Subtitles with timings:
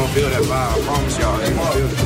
[0.00, 0.72] gonna feel that vibe.
[0.72, 1.98] I promise y'all, they gonna feel it.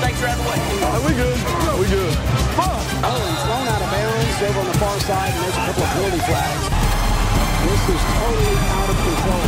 [0.00, 0.58] Snakes are out of the way.
[1.06, 1.38] we good.
[1.80, 2.14] we good.
[2.60, 5.82] Oh, he's thrown out of bounds over on the far side, and there's a couple
[5.82, 6.64] of penalty flags.
[7.64, 9.46] This is totally out of control.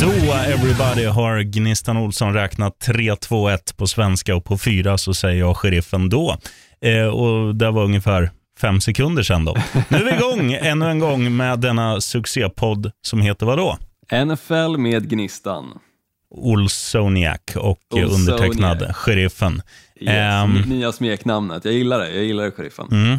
[0.00, 5.14] Då everybody har Gnistan Olsson räknat 3, 2, 1 på svenska och på fyra så
[5.14, 6.36] säger jag sheriffen då.
[6.84, 8.30] Eh, och det var ungefär
[8.60, 9.56] fem sekunder sedan då.
[9.88, 13.78] Nu är vi igång ännu en gång med denna succépodd som heter vadå?
[14.12, 15.78] NFL med Gnistan.
[16.30, 18.12] Olsoniak och Olsoniak.
[18.18, 19.62] undertecknad sheriffen.
[20.00, 21.64] Yes, Ehm, Nya smeknamnet.
[21.64, 22.10] Jag gillar det.
[22.10, 22.86] Jag gillar det, sheriffen.
[22.90, 23.12] Mm.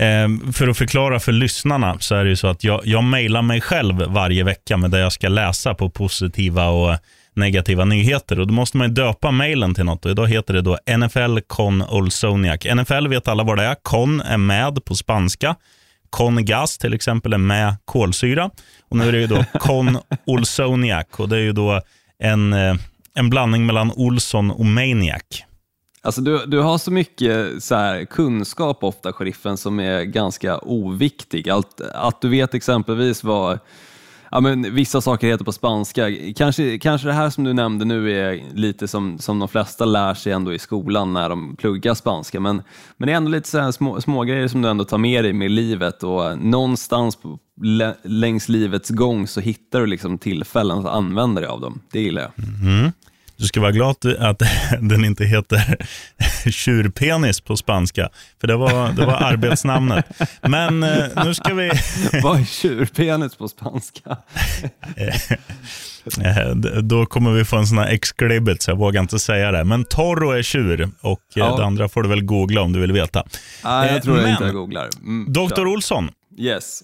[0.00, 3.42] Eh, för att förklara för lyssnarna så är det ju så att jag, jag mejlar
[3.42, 6.96] mig själv varje vecka med det jag ska läsa på positiva och
[7.34, 8.40] negativa nyheter.
[8.40, 11.38] Och Då måste man ju döpa mejlen till något och idag heter det då NFL
[11.46, 12.66] Con Olsoniak.
[12.74, 13.76] NFL vet alla vad det är.
[13.82, 15.56] Con är med på spanska.
[16.10, 18.50] Con gas till exempel är med kolsyra.
[18.88, 21.80] Och nu är det ju då Con Olsoniak och det är ju då
[22.18, 22.74] en, eh,
[23.14, 25.22] en blandning mellan Olsson och Maniac.
[26.02, 31.50] Alltså, du, du har så mycket så här, kunskap ofta, sheriffen, som är ganska oviktig.
[31.50, 33.58] Allt, att du vet exempelvis vad
[34.30, 36.06] ja, men vissa saker heter på spanska.
[36.36, 40.14] Kanske, kanske det här som du nämnde nu är lite som, som de flesta lär
[40.14, 42.40] sig ändå i skolan när de pluggar spanska.
[42.40, 42.62] Men,
[42.96, 45.24] men det är ändå lite så här små, små grejer som du ändå tar med
[45.24, 47.38] dig med livet och någonstans på,
[48.02, 51.80] längs livets gång så hittar du liksom tillfällen att använda dig av dem.
[51.92, 52.44] Det gillar jag.
[52.44, 52.92] Mm-hmm.
[53.38, 54.42] Du ska vara glad att
[54.80, 55.76] den inte heter
[56.50, 58.08] tjurpenis på spanska,
[58.40, 60.04] för det var, det var arbetsnamnet.
[60.42, 61.70] Men eh, nu ska vi...
[62.22, 64.16] Vad är tjurpenis på spanska?
[66.24, 66.50] Eh,
[66.82, 69.64] Då kommer vi få en sån här exklibit, så jag vågar inte säga det.
[69.64, 71.56] Men Toro är tjur och eh, Ja.
[71.56, 73.24] det andra får du väl googla om du vill veta.
[73.64, 74.88] Nej, jag tror jag men- inte jag googlar.
[75.00, 75.66] Mm, Dr.
[75.66, 76.82] Olsson, Yes.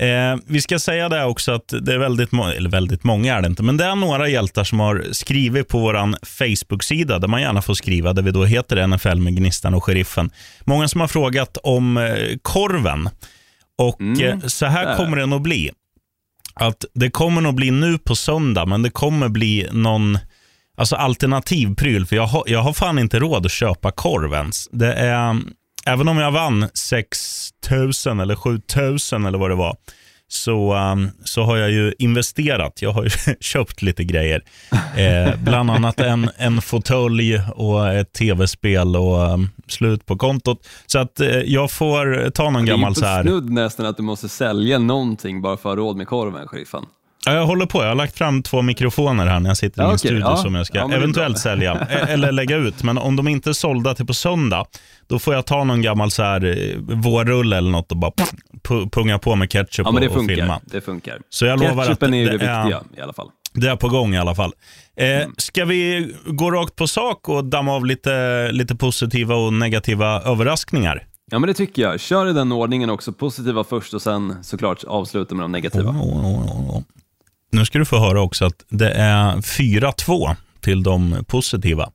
[0.00, 3.42] Eh, vi ska säga det också att det är väldigt, må- eller väldigt många är
[3.42, 7.40] det inte, men det är några hjältar som har skrivit på vår Facebook-sida där man
[7.40, 10.30] gärna får skriva, där vi då heter NFL med Gnistan och Sheriffen.
[10.64, 13.08] Många som har frågat om eh, korven
[13.78, 15.70] och eh, så här kommer det nog bli.
[16.54, 20.18] Att det kommer nog bli nu på söndag, men det kommer bli någon
[20.76, 24.68] alltså alternativ pryl, för jag har, jag har fan inte råd att köpa korv ens.
[24.72, 25.36] Det är,
[25.86, 27.50] även om jag vann 6
[28.06, 28.60] 000 eller 7
[29.12, 29.76] 000 eller vad det var,
[30.32, 32.82] så, um, så har jag ju investerat.
[32.82, 33.10] Jag har ju
[33.40, 34.44] köpt lite grejer.
[34.96, 40.68] Eh, bland annat en, en fåtölj och ett tv-spel och um, slut på kontot.
[40.86, 43.22] Så att eh, jag får ta någon Det är gammal ju så här...
[43.22, 46.48] på snudd nästan att du måste sälja någonting bara för att ha råd med korven,
[46.48, 46.84] sheriffen.
[47.26, 47.82] Ja, jag håller på.
[47.82, 49.98] Jag har lagt fram två mikrofoner här när jag sitter i min okej.
[49.98, 50.36] studio Ja.
[50.36, 52.82] som jag ska Ja, eventuellt sälja e- eller lägga ut.
[52.82, 54.64] Men om de inte är sålda till på söndag,
[55.06, 58.12] då får jag ta någon gammal så här eh, vårrulle eller något och bara
[58.62, 60.60] pu- punga på med ketchup Ja, men det och, och filma.
[60.64, 61.18] Det funkar.
[61.30, 63.28] Så jag lovar att Ketchupen är ju det, viktiga i alla fall.
[63.54, 64.52] Det är på gång i alla fall.
[64.96, 65.34] Eh, Mm.
[65.38, 71.06] ska vi gå rakt på sak och damma av lite, lite positiva och negativa överraskningar?
[71.30, 72.00] Ja, men det tycker jag.
[72.00, 73.12] Kör i den ordningen också.
[73.12, 75.94] Positiva först och sen såklart avsluta med de negativa.
[77.52, 81.90] Nu ska du få höra också att det är 4-2 till de positiva.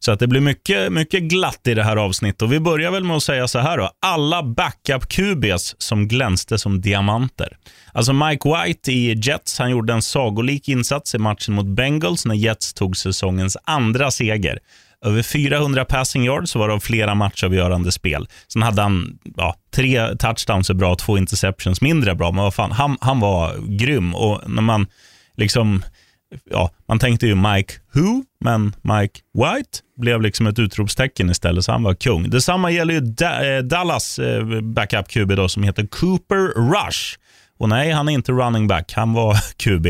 [0.00, 2.42] Så att det blir mycket, mycket glatt i det här avsnittet.
[2.42, 3.90] Och vi börjar väl med att säga så här då.
[4.02, 7.56] Alla backup-QBs som glänste som diamanter.
[7.92, 12.34] Alltså Mike White i Jets, han gjorde en sagolik insats i matchen mot Bengals när
[12.34, 14.58] Jets tog säsongens andra seger.
[15.04, 18.28] Över 400 passing yards varav flera matchavgörande spel.
[18.52, 22.72] Sen hade han ja, tre touchdowns är bra, två interceptions mindre bra, men vad fan,
[22.72, 24.14] han, han var grym.
[24.14, 24.86] Och när man
[25.36, 25.82] liksom,
[26.50, 31.72] ja, man tänkte ju Mike Who, men Mike White blev liksom ett utropstecken istället, så
[31.72, 32.30] han var kung.
[32.30, 37.18] Detsamma gäller ju da, eh, Dallas eh, backup-QB som heter Cooper Rush.
[37.58, 39.86] Och nej, han är inte running back, han var QB.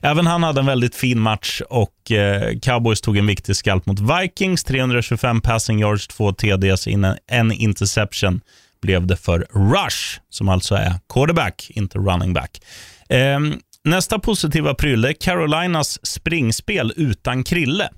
[0.00, 4.00] Även han hade en väldigt fin match och eh, Cowboys tog en viktig skalp mot
[4.00, 4.64] Vikings.
[4.64, 8.40] 325 passing yards, två TDs, in en interception
[8.82, 12.60] blev det för Rush, som alltså är quarterback, inte running back.
[13.08, 13.40] Eh,
[13.84, 17.88] nästa positiva pryl är Carolinas springspel utan Krille.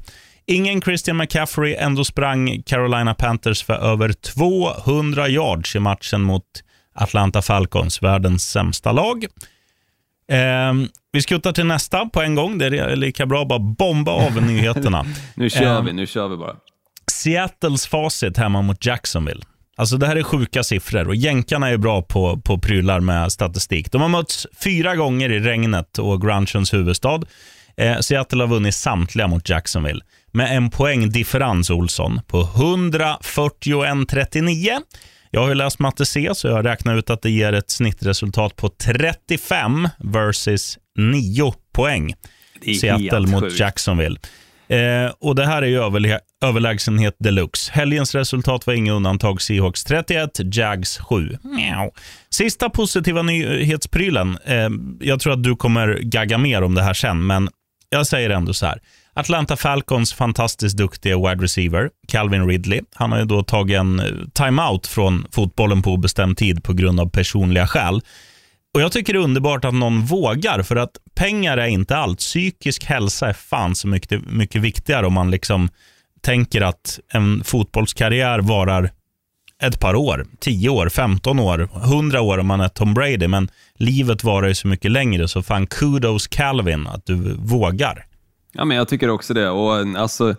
[0.47, 6.45] Ingen Christian McCaffrey, ändå sprang Carolina Panthers för över 200 yards i matchen mot
[6.95, 9.25] Atlanta Falcons, världens sämsta lag.
[10.33, 12.59] Ehm, vi skuttar till nästa på en gång.
[12.59, 15.07] Det är lika bra att bara bomba av nyheterna.
[15.35, 16.57] Nu kör Ehm, vi, nu kör vi bara.
[17.13, 19.41] Seattles facit hemma mot Jacksonville.
[19.77, 23.93] Alltså det här är sjuka siffror och jänkarna är bra på, på prylar med statistik.
[23.93, 27.21] De har mötts fyra gånger i regnet och grungens huvudstad.
[27.77, 30.01] Eh, Seattle har vunnit samtliga mot Jacksonville
[30.33, 34.81] med en poängdifferens, Olsson, på 141-39.
[35.35, 37.71] Jag har ju läst matte C, så jag har räknat ut att det ger ett
[37.71, 42.15] snittresultat på 35 versus 9 poäng.
[42.81, 43.61] Seattle mot sjukt.
[43.61, 44.17] Jacksonville.
[44.69, 47.73] Eh, och Det här är ju överle- överlägsenhet deluxe.
[47.75, 49.43] Helgens resultat var inga undantag.
[49.43, 51.39] Seahawks 31, Jags 7.
[51.43, 51.91] Mjau.
[52.31, 54.39] Sista positiva nyhetsprylen.
[54.45, 54.69] Eh,
[55.01, 57.49] jag tror att du kommer gagga mer om det här sen, men
[57.91, 58.81] jag säger ändå så här.
[59.15, 62.81] Atlanta Falcons fantastiskt duktiga wide receiver, Calvin Ridley.
[62.95, 67.01] Han har ju då tagit en eh, timeout från fotbollen på obestämd tid på grund
[67.01, 68.01] av personliga skäl.
[68.75, 72.19] Och Jag tycker det är underbart att någon vågar, för att pengar är inte allt.
[72.19, 75.69] Psykisk hälsa är fan så mycket, mycket viktigare om man liksom
[76.21, 78.91] tänker att en fotbollskarriär varar
[79.63, 83.49] ett par år, 10 år, 15 år, 100 år om man är Tom Brady, men
[83.75, 88.07] livet varar ju så mycket längre, så fan kudos Calvin att du vågar.
[88.53, 89.51] Ja, men jag tycker också det.
[89.51, 90.35] Och, eh, alltså,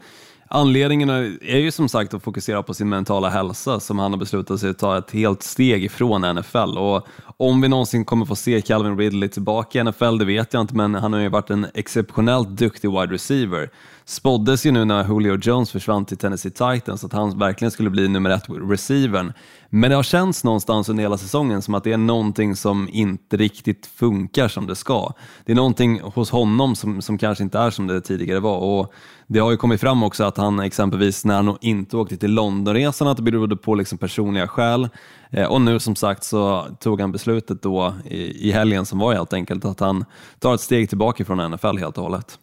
[0.47, 1.09] anledningen
[1.41, 4.69] är ju som sagt att fokusera på sin mentala hälsa som han har beslutat sig
[4.69, 6.77] att ta ett helt steg ifrån NFL.
[6.77, 7.07] Och
[7.37, 10.75] om vi någonsin kommer få se Calvin Ridley tillbaka i NFL, det vet jag inte,
[10.75, 13.69] men han har ju varit en exceptionellt duktig wide receiver.
[14.05, 18.07] Spåddes ju nu när Julio Jones försvann till Tennessee Titans att han verkligen skulle bli
[18.07, 19.33] nummer ett receivern.
[19.69, 23.37] Men det har känts någonstans under hela säsongen som att det är någonting som inte
[23.37, 25.13] riktigt funkar som det ska.
[25.45, 28.57] Det är någonting hos honom som, som kanske inte är som det tidigare var.
[28.57, 28.93] Och
[29.27, 33.07] det har ju kommit fram också att han exempelvis när han inte åkte till Londonresan
[33.07, 34.89] att det berodde på liksom personliga skäl.
[35.29, 39.13] Eh, och nu som sagt så tog han beslutet då i, i helgen som var
[39.13, 40.05] helt enkelt att han
[40.39, 42.39] tar ett steg tillbaka från NFL helt och hållet.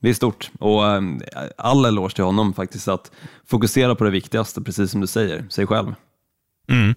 [0.00, 1.02] Det är stort och eh,
[1.56, 3.10] all eloge till honom faktiskt att
[3.46, 5.94] fokusera på det viktigaste, precis som du säger, sig själv.
[6.68, 6.94] Mm.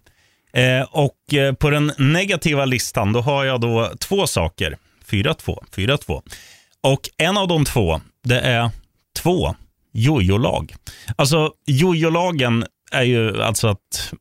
[0.54, 4.78] Eh, och eh, på den negativa listan då har jag då två saker.
[5.10, 6.22] 4-2, 4-2.
[6.82, 8.70] Och en av de två, det är
[9.16, 9.56] två
[9.94, 10.76] jojo-lag.
[11.16, 14.14] Alltså jojo-lagen är ju alltså att,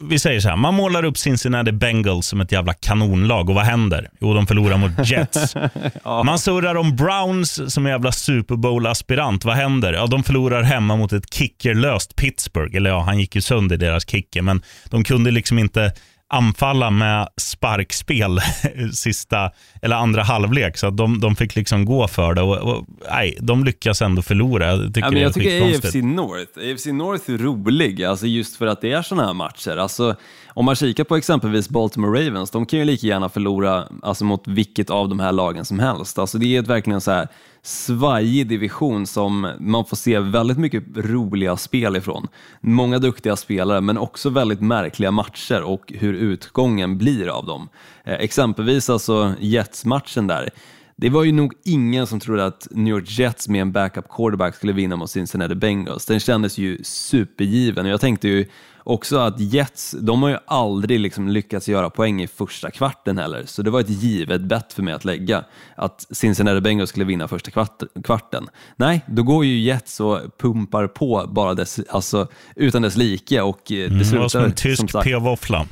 [0.00, 3.64] vi säger så här, man målar upp Cincinnati Bengals som ett jävla kanonlag och vad
[3.64, 4.08] händer?
[4.20, 5.54] Jo, de förlorar mot Jets.
[6.04, 9.44] Man surrar om Browns som en jävla Super Bowl-aspirant.
[9.44, 9.92] Vad händer?
[9.92, 12.76] Ja, de förlorar hemma mot ett kickerlöst Pittsburgh.
[12.76, 15.92] Eller ja, han gick ju sönder deras kicker, men de kunde liksom inte
[16.28, 18.40] anfalla med sparkspel
[18.92, 19.50] sista
[19.82, 20.76] eller andra halvlek.
[20.76, 22.42] Så att de, de fick liksom gå för det.
[22.42, 24.66] Och, och, nej, de lyckas ändå förlora.
[24.66, 25.86] Jag tycker Ja, men det är jag tycker.
[25.88, 29.76] AFC North, AFC North är rolig, alltså just för att det är sådana här matcher.
[29.76, 30.16] Alltså,
[30.48, 34.48] om man kikar på exempelvis Baltimore Ravens, de kan ju lika gärna förlora alltså, mot
[34.48, 36.18] vilket av de här lagen som helst.
[36.18, 37.28] Alltså, det är ett verkligen så här
[37.66, 42.28] svajig division som man får se väldigt mycket roliga spel ifrån.
[42.60, 47.68] Många duktiga spelare, men också väldigt märkliga matcher och hur utgången blir av dem.
[48.04, 50.50] Eh, exempelvis alltså Jets-matchen där.
[50.98, 54.54] Det var ju nog ingen som trodde att New York Jets med en backup quarterback
[54.54, 56.06] skulle vinna mot Cincinnati Bengals.
[56.06, 58.46] Den kändes ju supergiven och jag tänkte ju
[58.78, 63.42] också att Jets, de har ju aldrig liksom lyckats göra poäng i första kvarten heller,
[63.46, 65.44] så det var ett givet bett för mig att lägga
[65.74, 68.48] att Cincinnati Bengals skulle vinna första kvart, kvarten.
[68.76, 73.72] Nej, då går ju Jets och pumpar på bara dess, alltså, utan dess like och
[73.72, 75.66] eh, det Mm, det var som slutar en tysk p-våffla.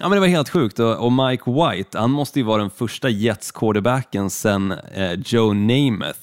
[0.00, 3.08] Ja, men det var helt sjukt och, Mike White, han måste ju vara den första
[3.08, 6.18] Jets quarterbacken sen eh, Joe Namath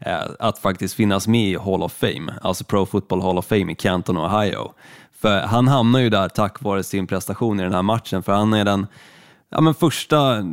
[0.00, 3.72] eh, att faktiskt finnas med i Hall of Fame, alltså Pro Football Hall of Fame
[3.72, 4.72] i Canton, Ohio.
[5.20, 8.52] För han hamnar ju där tack vare sin prestation i den här matchen, för han
[8.52, 8.86] är den
[9.50, 10.44] ja, men första eh,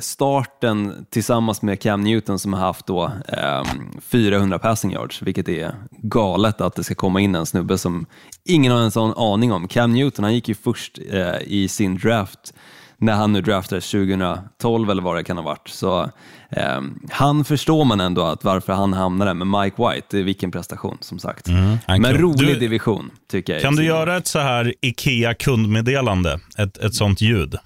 [0.00, 3.62] starten tillsammans med Cam Newton som har haft då, eh,
[4.00, 8.06] 400 passing yards, vilket är galet att det ska komma in en snubbe som
[8.44, 9.68] ingen har en aning om.
[9.68, 12.54] Cam Newton han gick ju först eh, i sin draft
[12.96, 15.68] när han nu draftades 2012 eller vad det kan ha varit.
[15.68, 16.02] Så
[16.50, 20.22] eh, han förstår man ändå att varför han hamnar där, men Mike White, det är
[20.22, 21.48] vilken prestation som sagt.
[21.86, 23.62] han men rolig Du- division tycker jag.
[23.62, 26.40] Kan du göra ett så här IKEA kundmeddelande?
[26.58, 27.56] Ett, ett sånt ljud?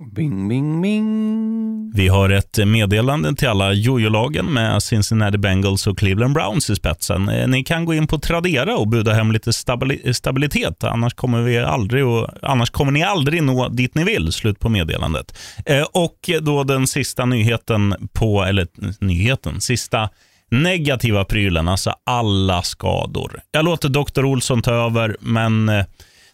[0.00, 1.92] Bing, bing, bing.
[1.94, 7.28] Vi har ett meddelande till alla jojo-lagen med Cincinnati Bengals och Cleveland Browns i spetsen.
[7.28, 10.84] Eh, ni kan gå in på Tradera och buda hem lite stabili- stabilitet.
[10.84, 14.32] Annars kommer, vi aldrig och, annars kommer ni aldrig nå dit ni vill.
[14.32, 15.38] Slut på meddelandet.
[15.66, 18.66] Eh, och då den sista nyheten på, eller
[19.00, 20.08] nyheten, sista
[20.50, 23.40] negativa prylen, alltså alla skador.
[23.52, 24.24] Jag låter Dr.
[24.24, 25.84] Olsson ta över, men eh,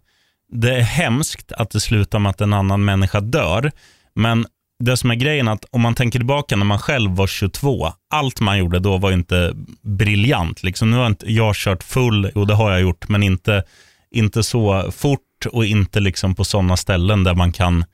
[0.51, 3.71] det är hemskt att det slutar med att en annan människa dör,
[4.15, 4.45] men
[4.83, 7.93] det som är grejen är att om man tänker tillbaka när man själv var 22,
[8.09, 10.63] allt man gjorde då var inte briljant.
[10.63, 13.63] Liksom, nu har inte jag kört full, och det har jag gjort, men inte,
[14.11, 17.85] inte så fort och inte liksom på sådana ställen där man kan,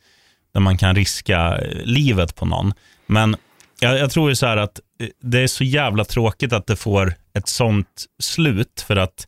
[0.53, 2.73] där man kan riska livet på någon.
[3.07, 3.35] Men
[3.79, 6.75] jag, jag tror ju så här att eh, det är så jävla tråkigt att det
[6.75, 9.27] får ett sånt slut, för att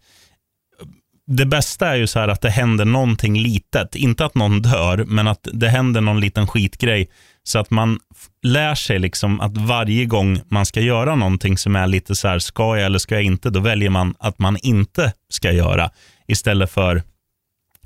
[1.28, 3.96] det bästa är ju så här att det händer någonting litet.
[3.96, 7.10] Inte att någon dör, men att det händer någon liten skitgrej
[7.44, 8.00] så att man
[8.44, 12.40] lär sig liksom att varje gång man ska göra någonting som är lite så här,
[12.40, 15.92] ska jag eller ska jag inte, då väljer man att man inte ska göra.
[16.28, 17.04] Istället för,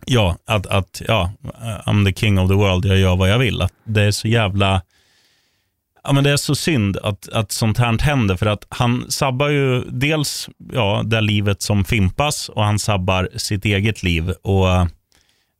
[0.06, 1.32] ja, att, att ja,
[1.86, 3.62] I'm the king of the world, jag gör vad jag vill.
[3.62, 4.82] Att det är så jävla,
[6.04, 9.50] ja men det är så synd att, att sånt här händer, för att han sabbar
[9.50, 14.30] ju dels, ja, det livet som Fimpas och han sabbar sitt eget liv.
[14.30, 14.88] och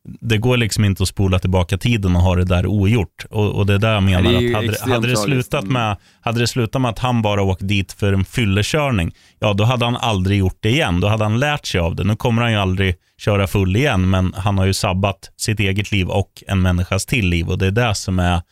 [0.04, 3.26] det går liksom inte att spola tillbaka tiden och ha det där ogjort.
[3.30, 6.46] Och, och det är där jag menar, att hade, hade, det slutat med, hade det
[6.46, 10.38] slutat med att han bara åkt dit för en fyllekörning, ja då hade han aldrig
[10.38, 11.00] gjort det igen.
[11.00, 12.04] Då hade han lärt sig av det.
[12.04, 15.92] Nu kommer han ju aldrig köra full igen, men han har ju sabbat sitt eget
[15.92, 18.42] liv och en människas till liv och det är det som är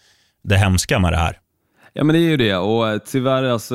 [0.45, 1.37] det hemska med det här.
[1.93, 3.75] Ja men det är ju det och eh, tyvärr alltså,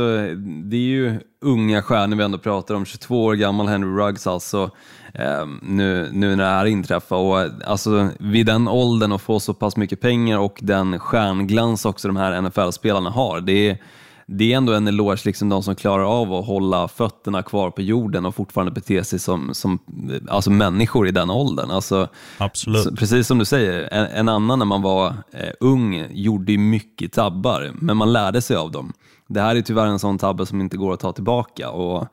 [0.64, 2.86] det är ju unga stjärnor vi ändå pratar om.
[2.86, 4.72] 22 år gammal Henry Ruggs alltså,
[5.14, 7.16] eh, nu, nu när det här inträffar.
[7.16, 11.86] Och, eh, alltså, vid den åldern och få så pass mycket pengar och den stjärnglans
[11.86, 13.78] också de här NFL-spelarna har, det är,
[14.28, 17.82] det är ändå en eloge, liksom de som klarar av att hålla fötterna kvar på
[17.82, 19.80] jorden och fortfarande bete sig som, som
[20.28, 21.72] alltså människor i den åldern.
[21.72, 23.00] Alltså, Absolut.
[23.00, 27.14] precis som du säger, en, en annan när man var eh, ung gjorde ju mycket
[27.14, 28.94] tabbar, men man lärde sig av dem.
[29.28, 31.70] Det här är tyvärr en sån tabbe som inte går att ta tillbaka.
[31.70, 32.08] Och,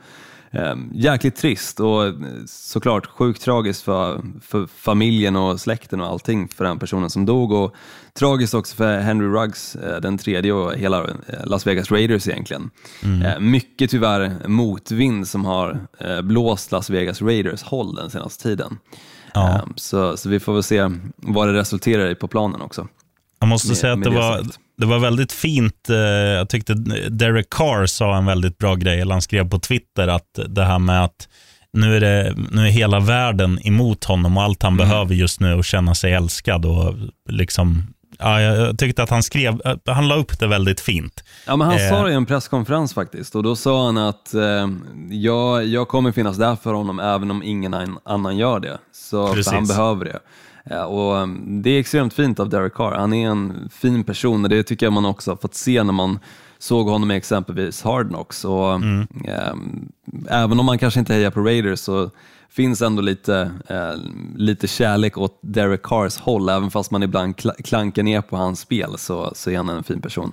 [0.93, 2.15] jäkligt trist och eh,
[2.47, 7.53] såklart sjukt tragiskt för, för familjen och släkten och allting för den personen som dog.
[7.53, 7.75] Och
[8.13, 12.71] tragiskt också för Henry Ruggs, eh, den tredje och hela eh, Las Vegas Raiders egentligen.
[13.03, 13.51] Mm.
[13.51, 15.87] Mycket tyvärr motvind som har
[16.23, 18.79] blåst Las Vegas Raiders håll den senaste tiden.
[19.35, 19.69] Ja.
[19.77, 22.89] Så, så vi får väl se vad det resulterar i på planen också.
[23.43, 24.47] Jag måste med, säga att det, det var,
[24.79, 25.91] det var väldigt fint.
[25.91, 26.75] Eh, jag tyckte
[27.11, 30.79] Derek Carr sa en väldigt bra grej, eller han skrev på Twitter att det här
[30.79, 31.29] med att
[31.73, 34.89] nu är, det, nu är hela världen emot honom och allt han mm.
[34.89, 36.67] behöver just nu är att känna sig älskad.
[36.67, 36.95] Och
[37.29, 37.83] liksom,
[38.19, 41.25] ja, jag tyckte att han skrev, eh, han la upp det väldigt fint.
[41.47, 41.91] Ja, men han eh.
[41.91, 44.69] sa det i en presskonferens faktiskt och då sa han att eh,
[45.11, 48.79] jag, jag kommer finnas där för honom även om ingen annan gör det.
[48.93, 50.19] Så han behöver det.
[50.71, 52.95] Och um, det är extremt fint av Derek Carr.
[52.95, 55.93] Han är en fin person och det tycker jag man också har fått se när
[55.93, 56.19] man
[56.59, 58.45] såg honom i exempelvis Hard Knocks.
[58.45, 59.07] Och, mm.
[59.25, 59.55] eh,
[60.29, 62.11] även om man kanske inte hejar på Raiders så
[62.51, 63.95] finns ändå lite, eh,
[64.37, 68.61] lite kärlek åt Derek Carrs håll, även fast man ibland kl klankar ner på hans
[68.61, 70.33] spel så, så är han en fin person.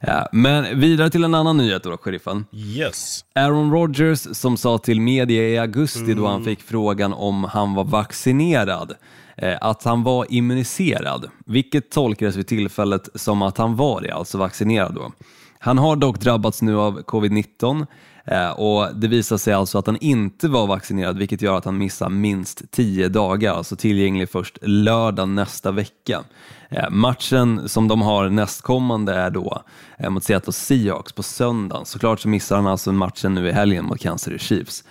[0.00, 2.44] Eh, men vidare till en annan nyhet då, sheriffen.
[2.52, 3.24] Yes.
[3.34, 6.16] Aaron Rodgers som sa till media i augusti mm.
[6.16, 11.90] då han fick frågan om han var vaccinerad Eh, Eh, att han var immuniserad, vilket
[11.90, 14.94] tolkades vid tillfället som att han var det, alltså vaccinerad.
[14.94, 15.12] Då.
[15.58, 17.86] Han har dock drabbats nu av covid-19
[18.24, 21.78] eh, och det visar sig alltså att han inte var vaccinerad vilket gör att han
[21.78, 26.24] missar minst 10 dagar, alltså tillgänglig först lördag nästa vecka.
[26.68, 29.62] Eh, matchen som de har nästkommande är då
[30.08, 31.86] mot Seattle Seahawks på söndagen.
[31.86, 34.84] Såklart så missar han alltså matchen nu i helgen mot Kansas City Chiefs.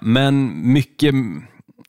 [0.00, 1.14] Men mycket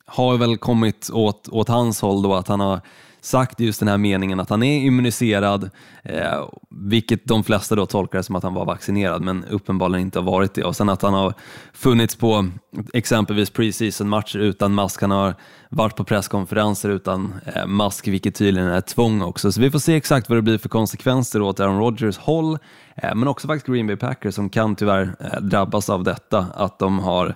[0.08, 2.80] har väl kommit åt, åt hans håll då att han har
[3.20, 5.70] sagt just den här meningen att han är immuniserad,
[6.02, 10.24] eh, vilket de flesta då tolkar som att han var vaccinerad, men uppenbarligen inte har
[10.24, 10.64] varit det.
[10.64, 11.34] Och sen att han har
[11.72, 12.48] funnits på
[12.92, 15.34] exempelvis preseason-matcher utan mask, han har
[15.68, 19.52] varit på presskonferenser utan eh, mask, vilket tydligen är ett tvång också.
[19.52, 22.58] Så vi får se exakt vad det blir för konsekvenser åt Aaron Rodgers håll,
[22.96, 26.78] eh, men också faktiskt Green Bay Packers som kan tyvärr eh, drabbas av detta, att
[26.78, 27.34] de har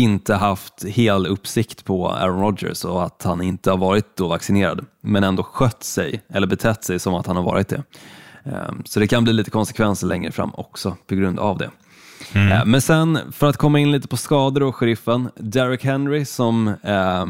[0.00, 4.86] inte haft hel uppsikt på Aaron Rodgers och att han inte har varit då vaccinerad,
[5.00, 7.82] men ändå skött sig eller betett sig som att han har varit det.
[8.44, 11.70] Ehm, så det kan bli lite konsekvenser längre fram också på grund av det.
[12.32, 12.52] Mm.
[12.52, 16.68] Ehm, men sen för att komma in lite på skador och sheriffen, Derek Henry som
[16.68, 17.26] eh,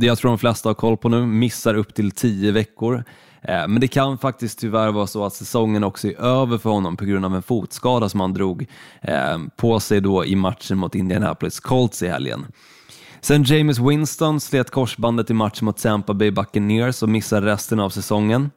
[0.00, 3.04] jag tror de flesta har koll på nu, missar upp till tio veckor.
[3.42, 6.96] Eh, men det kan faktiskt tyvärr vara så att säsongen också är över för honom
[6.96, 8.66] på grund av en fotskada som han drog
[9.00, 12.46] eh, på sig då i matchen mot Indianapolis Colts i helgen.
[13.20, 17.90] Sen James Winston slet korsbandet i matchen mot Tampa Bay Buccaneers och missar resten av
[17.90, 18.50] säsongen.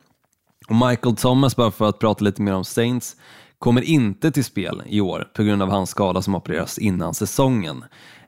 [0.67, 3.15] Och Michael Thomas, bara för att prata lite mer om Saints,
[3.59, 7.83] kommer inte till spel i år på grund av hans skada som opereras innan säsongen.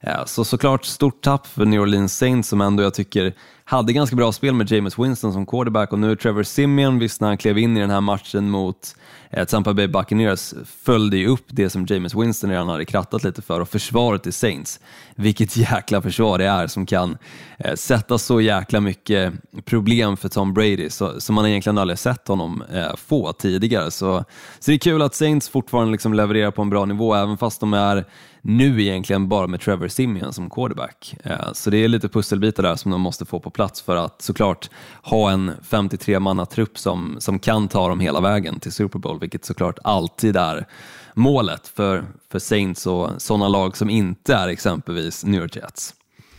[0.08, 3.34] Eh, så såklart stort tapp för New Orleans Saints som ändå jag tycker
[3.64, 7.28] hade ganska bra spel med James Winston som quarterback och nu Trevor Simeon, visst när
[7.28, 8.96] han klev in i den här matchen mot
[9.30, 13.42] eh, Tampa Bay Buccaneers, följde ju upp det som James Winston redan hade krattat lite
[13.42, 14.80] för och försvaret i Saints.
[15.16, 17.18] Vilket jäkla försvar det är som kan
[17.60, 19.34] eh, sätta så jäkla mycket
[19.66, 22.64] problem för Tom Brady så, som man egentligen aldrig sett honom
[22.98, 23.92] få tidigare.
[23.92, 24.24] Så,
[24.60, 27.60] så det är kul att Saints fortfarande liksom levererar på en bra nivå även fast
[27.60, 28.06] de är
[28.48, 31.16] nu egentligen bara med Trevor Simeon som quarterback.
[31.24, 34.22] Eh, så det är lite pusselbitar där som de måste få på plats för att
[34.22, 34.70] såklart
[35.02, 39.46] ha en 53-manna trupp som, som kan ta dem hela vägen till Super Bowl, vilket
[39.46, 40.66] såklart alltid är
[41.14, 45.94] målet för, för Saints och sådana lag som inte är exempelvis New York Jets.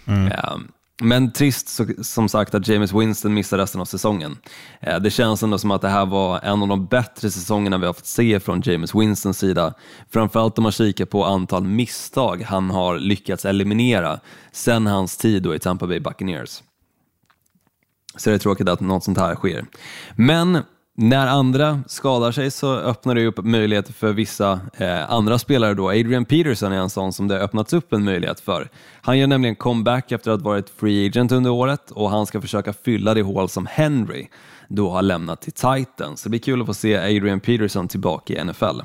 [0.06, 0.32] Mm.
[1.02, 4.38] Men trist så, som sagt att James Winston missar resten av säsongen.
[4.80, 7.86] Eh, det känns ändå som att det här var en av de bättre säsongerna vi
[7.86, 9.74] har fått se från James Winstons sida.
[10.10, 14.20] Framförallt om man kikar på antal misstag han har lyckats eliminera
[14.52, 16.62] sen hans tid då i Tampa Bay Buccaneers.
[18.16, 19.66] Så det är tråkigt att något sånt här sker.
[20.16, 20.62] Men
[21.00, 25.74] när andra skadar sig så öppnar det upp möjligheter för vissa eh, andra spelare.
[25.74, 25.88] Då.
[25.88, 28.68] Adrian Peterson är en sån som det har öppnats upp en möjlighet för.
[29.02, 32.40] Han gör nämligen comeback efter att ha varit free agent under året och han ska
[32.40, 34.28] försöka fylla det hål som Henry
[34.68, 36.20] då har lämnat till Titans.
[36.20, 38.80] Så det blir kul att få se Adrian Peterson tillbaka i NFL.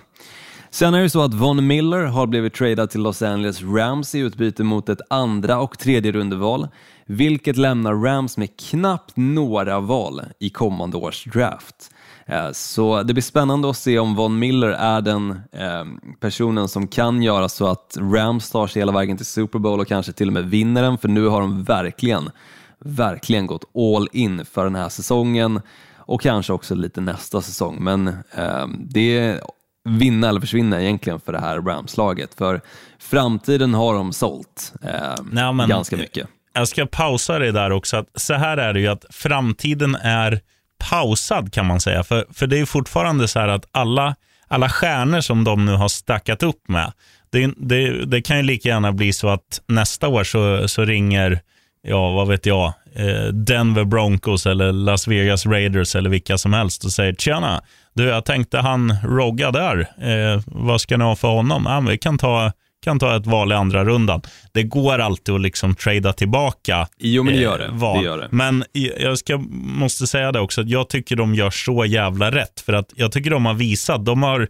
[0.69, 4.19] Sen är det så att Von Miller har blivit tradad till Los Angeles Rams i
[4.19, 6.67] utbyte mot ett andra och tredje rundeval,
[7.05, 11.89] vilket lämnar Rams med knappt några val i kommande års draft.
[12.25, 15.85] Eh, så det blir spännande att se om Von Miller är den eh,
[16.19, 19.87] personen som kan göra så att Rams tar sig hela vägen till Super Bowl och
[19.87, 22.29] kanske till och med vinner den, för nu har de verkligen,
[22.79, 25.61] verkligen gått all in för den här säsongen
[25.97, 27.83] och kanske också lite nästa säsong.
[27.83, 29.41] Men eh, det är
[29.85, 32.61] vinna eller försvinna egentligen för det här Rams-laget, för
[32.99, 34.73] framtiden har de sålt
[35.31, 36.27] Nej, men, ganska mycket.
[36.53, 37.97] Jag ska pausa det där också.
[37.97, 40.41] Att så här är det ju att framtiden är
[40.89, 42.03] pausad kan man säga.
[42.03, 44.15] För, för det är fortfarande så här att alla,
[44.47, 46.91] alla stjärnor som de nu har stackat upp med,
[47.31, 51.39] det, det, det kan ju lika gärna bli så att nästa år så, så ringer,
[51.81, 56.85] ja vad vet jag, eh, Denver Broncos eller Las Vegas Raiders eller vilka som helst
[56.85, 57.61] och säger tjena,
[57.93, 61.63] du jag tänkte han Rogga där, eh, vad ska ni ha för honom?
[61.65, 62.51] Ja, vi kan ta
[62.83, 64.21] kan ta ett val i andra rundan.
[64.51, 66.87] Det går alltid att liksom trada tillbaka.
[66.97, 67.65] Jo, men det gör det.
[67.65, 68.27] Eh, det, gör det.
[68.31, 68.63] Men
[68.99, 72.59] jag ska, måste säga det också, att jag tycker de gör så jävla rätt.
[72.59, 74.47] För att jag tycker de har visat, de har,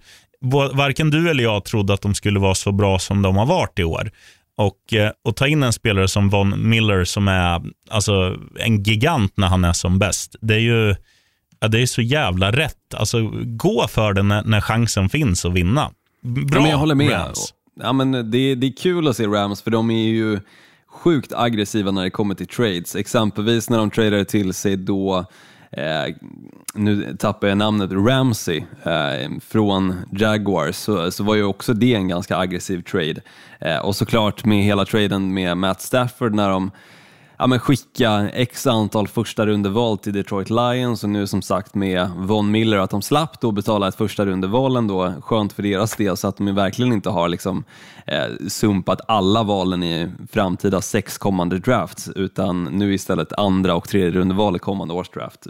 [0.73, 3.79] varken du eller jag trodde att de skulle vara så bra som de har varit
[3.79, 4.11] i år.
[4.57, 9.37] Och, eh, och ta in en spelare som Von Miller som är alltså, en gigant
[9.37, 10.35] när han är som bäst.
[10.41, 10.95] Det är ju
[11.59, 12.93] ja, det är så jävla rätt.
[12.95, 15.91] Alltså, gå för det när, när chansen finns att vinna.
[16.23, 17.11] Bra, ja, jag håller med.
[17.11, 20.39] Rams ja, men det, det är kul att se Rams för de är ju
[20.87, 22.95] sjukt aggressiva när det kommer till trades.
[22.95, 25.25] Exempelvis när de tradade till sig då
[25.77, 26.15] Eh,
[26.73, 32.07] nu tappar jag namnet, Ramsey eh, från Jaguars, så, så var ju också det en
[32.07, 33.21] ganska aggressiv trade.
[33.59, 36.71] Eh, och såklart med hela traden med Matt Stafford när de
[37.37, 42.09] ja, men skicka x antal första rundeval till Detroit Lions och nu som sagt med
[42.15, 45.13] Von Miller att de slapp då betala ett första rundeval ändå.
[45.21, 47.63] Skönt för deras del så att de verkligen inte har liksom,
[48.07, 54.11] eh, sumpat alla valen i framtida sex kommande drafts utan nu istället andra och tredje
[54.11, 55.47] rundeval i kommande års draft.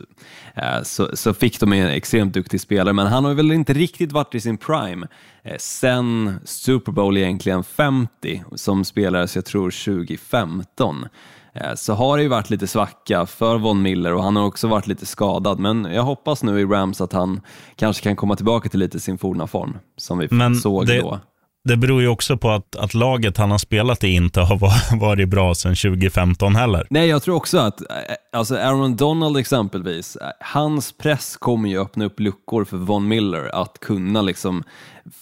[0.56, 4.12] Eh, så, så fick de en extremt duktig spelare men han har väl inte riktigt
[4.12, 5.08] varit i sin prime
[5.43, 11.06] eh, sen Super Bowl egentligen 50 som spelades jag tror 2015
[11.54, 14.68] eh, så har det ju varit lite svacka för Von Miller och han har också
[14.68, 15.60] varit lite skadad.
[15.60, 17.42] Men jag hoppas nu i Rams att han
[17.76, 21.20] kanske kan komma tillbaka till lite sin forna form som vi Men såg det- då.
[21.65, 25.30] Det beror ju också på att, att laget han har spelat i inte har varit
[25.30, 26.88] bra sedan 2015 heller.
[26.89, 27.88] Nej, jag tror också att eh,
[28.32, 33.56] alltså Aaron Donald exempelvis, eh, hans press kommer ju öppna upp luckor för Von Miller
[33.56, 34.63] att kunna liksom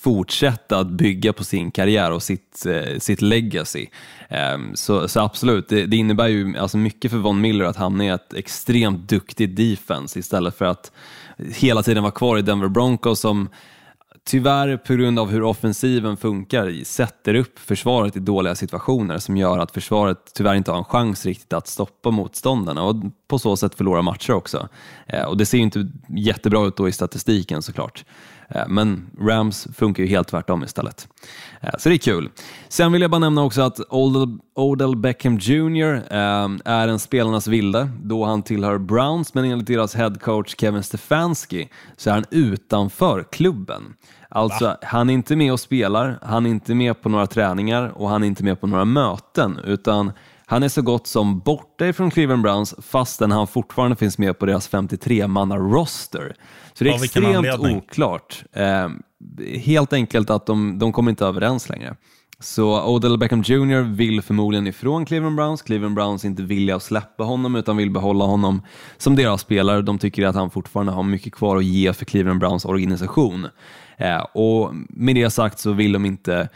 [0.02, 3.88] fortsätta att bygga på sin karriär och sitt, eh, sitt legacy.
[4.30, 8.06] Ehm, så, så absolut, det, det innebär ju alltså mycket för Von Miller att hamna
[8.06, 10.92] i ett extremt duktigt defense istället för att
[11.56, 13.50] hela tiden vara kvar i Denver Broncos som
[14.24, 19.60] tyvärr på grund av hur offensiven funkar sätter upp försvaret i dåliga situationer som gör
[19.60, 22.96] att försvaret tyvärr inte har en chans riktigt att stoppa motståndarna och
[23.28, 24.68] på så sätt förlora matcher också.
[25.08, 28.06] Eh, och det ser ju inte jättebra ut då i statistiken såklart.
[28.56, 31.08] Eh, Men Rams funkar ju helt tvärtom istället.
[31.62, 32.30] Eh, Så det är kul.
[32.70, 33.80] Sen vill jag bara nämna också att
[34.56, 39.96] Odell, Beckham Jr eh, är en spelarnas vilde då han tillhör Browns men enligt deras
[39.96, 43.94] headcoach Kevin Stefanski så är han utanför klubben.
[44.34, 48.10] Alltså, han är inte med och spelar, han är inte med på några träningar och
[48.10, 50.12] han är inte med på några möten utan
[50.52, 54.46] han är så gott som borta ifrån Cleveland Browns fastän han fortfarande finns med på
[54.46, 56.36] deras 53-manna-roster.
[56.74, 58.44] Så det är vilken extremt oklart.
[58.54, 58.90] Eh,
[59.60, 61.96] helt enkelt att de, de kommer inte överens längre.
[62.40, 65.62] Så Odell Beckham Jr vill förmodligen ifrån Cleveland Browns.
[65.62, 68.62] Cleveland Browns är inte villiga att släppa honom utan vill behålla honom
[68.98, 69.82] som deras spelare.
[69.82, 73.48] De tycker att han fortfarande har mycket kvar att ge för Cleveland Browns organisation.
[73.98, 76.50] Eh, och med det sagt så vill de inte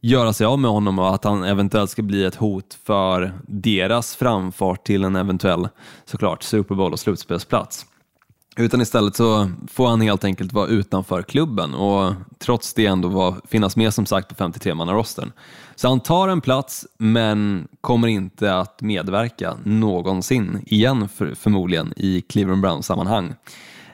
[0.00, 4.16] göra sig av med honom och att han eventuellt ska bli ett hot för deras
[4.16, 5.68] framfart till en eventuell,
[6.04, 7.86] såklart, Super Bowl och slutspelsplats.
[8.56, 13.34] Utan istället så får han helt enkelt vara utanför klubben och trots det ändå var,
[13.48, 15.32] finnas med som sagt på 53-mannarosten.
[15.76, 22.20] Så han tar en plats men kommer inte att medverka någonsin igen för, förmodligen i
[22.20, 23.34] Cleveland Browns-sammanhang.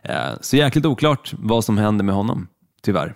[0.02, 2.48] Eh, så jäkligt oklart vad som händer med honom,
[2.82, 3.14] tyvärr.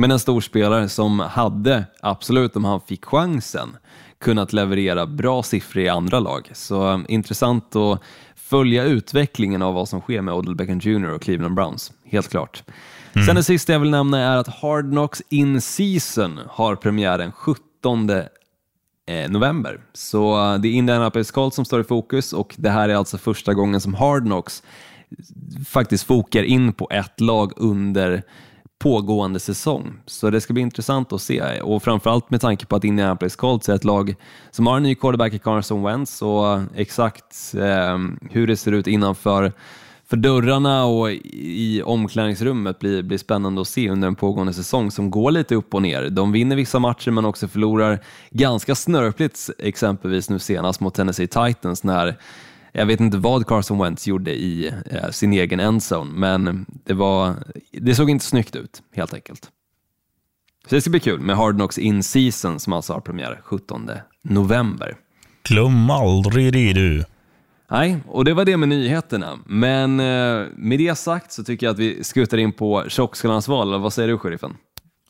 [0.00, 3.76] Men en stor spelare som hade, absolut om han fick chansen,
[4.20, 6.50] kunnat leverera bra siffror i andra lag.
[6.52, 8.02] Så eh, intressant att
[8.34, 12.62] följa utvecklingen av vad som sker med Odell Beckham Jr och Cleveland Browns, helt klart.
[13.26, 17.32] Sen det sista jag vill nämna är att Hard Knocks In Season har premiär den
[17.32, 18.26] 17 eh,
[19.28, 19.80] november.
[19.92, 23.18] Så eh, det är Indianapolis Colts som står i fokus och det här är alltså
[23.18, 24.62] första gången som Hard Knocks
[25.66, 28.22] faktiskt fokar in på ett lag under
[28.78, 29.92] pågående säsong.
[30.06, 33.68] Så det ska bli intressant att se och framförallt med tanke på att Indianapolis Colts
[33.68, 34.14] är ett lag
[34.50, 37.98] som har en ny quarterback i Carson Wentz och exakt eh,
[38.30, 39.52] hur det ser ut innanför
[40.08, 45.10] för dörrarna och i omklädningsrummet blir, blir spännande att se under en pågående säsong som
[45.10, 46.08] går lite upp och ner.
[46.10, 47.98] De vinner vissa matcher men också förlorar
[48.30, 52.18] ganska snörpligt exempelvis nu senast mot Tennessee Titans när
[52.72, 57.34] jag vet inte vad Carson Wentz gjorde i eh, sin egen endzone, men det, var,
[57.72, 59.50] det såg inte snyggt ut helt enkelt.
[60.68, 63.90] Så det ska bli kul med Hard Knocks In Season som alltså har premiär 17
[64.22, 64.96] november.
[65.42, 67.04] Glöm aldrig det du.
[67.70, 69.38] Nej, och det var det med nyheterna.
[69.46, 73.80] Men eh, med det sagt så tycker jag att vi skuttar in på tjockskallarnas val.
[73.80, 74.56] Vad säger du, sheriffen?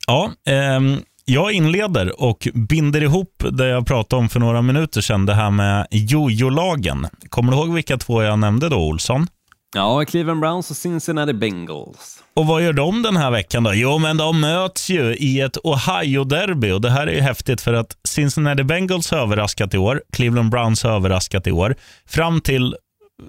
[0.07, 0.97] Ja, ehm,
[1.29, 5.51] jag inleder och binder ihop det jag pratade om för några minuter sedan, det här
[5.51, 7.07] med jojo-lagen.
[7.29, 9.27] Kommer du ihåg vilka två jag nämnde då, Olsson?
[9.75, 12.23] Ja, Cleveland Browns och Cincinnati Bengals.
[12.35, 13.75] Och vad gör de den här veckan då?
[13.75, 17.73] Jo, men de möts ju i ett Ohio-derby och det här är ju häftigt för
[17.73, 21.75] att Cincinnati Bengals har överraskat i år, Cleveland Browns har överraskat i år.
[22.07, 22.77] Fram till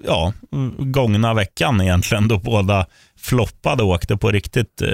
[0.04, 0.32] ja,
[0.78, 2.86] gångna veckan egentligen då båda
[3.18, 4.88] floppade och åkte på riktigt eh,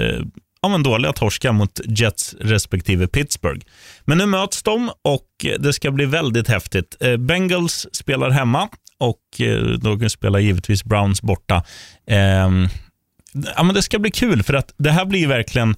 [0.67, 3.65] ja, men dåliga torskar mot Jets respektive Pittsburgh.
[4.05, 5.27] Men nu möts de och
[5.59, 6.97] det ska bli väldigt häftigt.
[6.99, 11.63] Eh, Bengals spelar hemma och eh, då spelar givetvis Browns borta.
[12.07, 12.67] Ehm,
[13.55, 15.75] ja, men det ska bli kul för att det här blir verkligen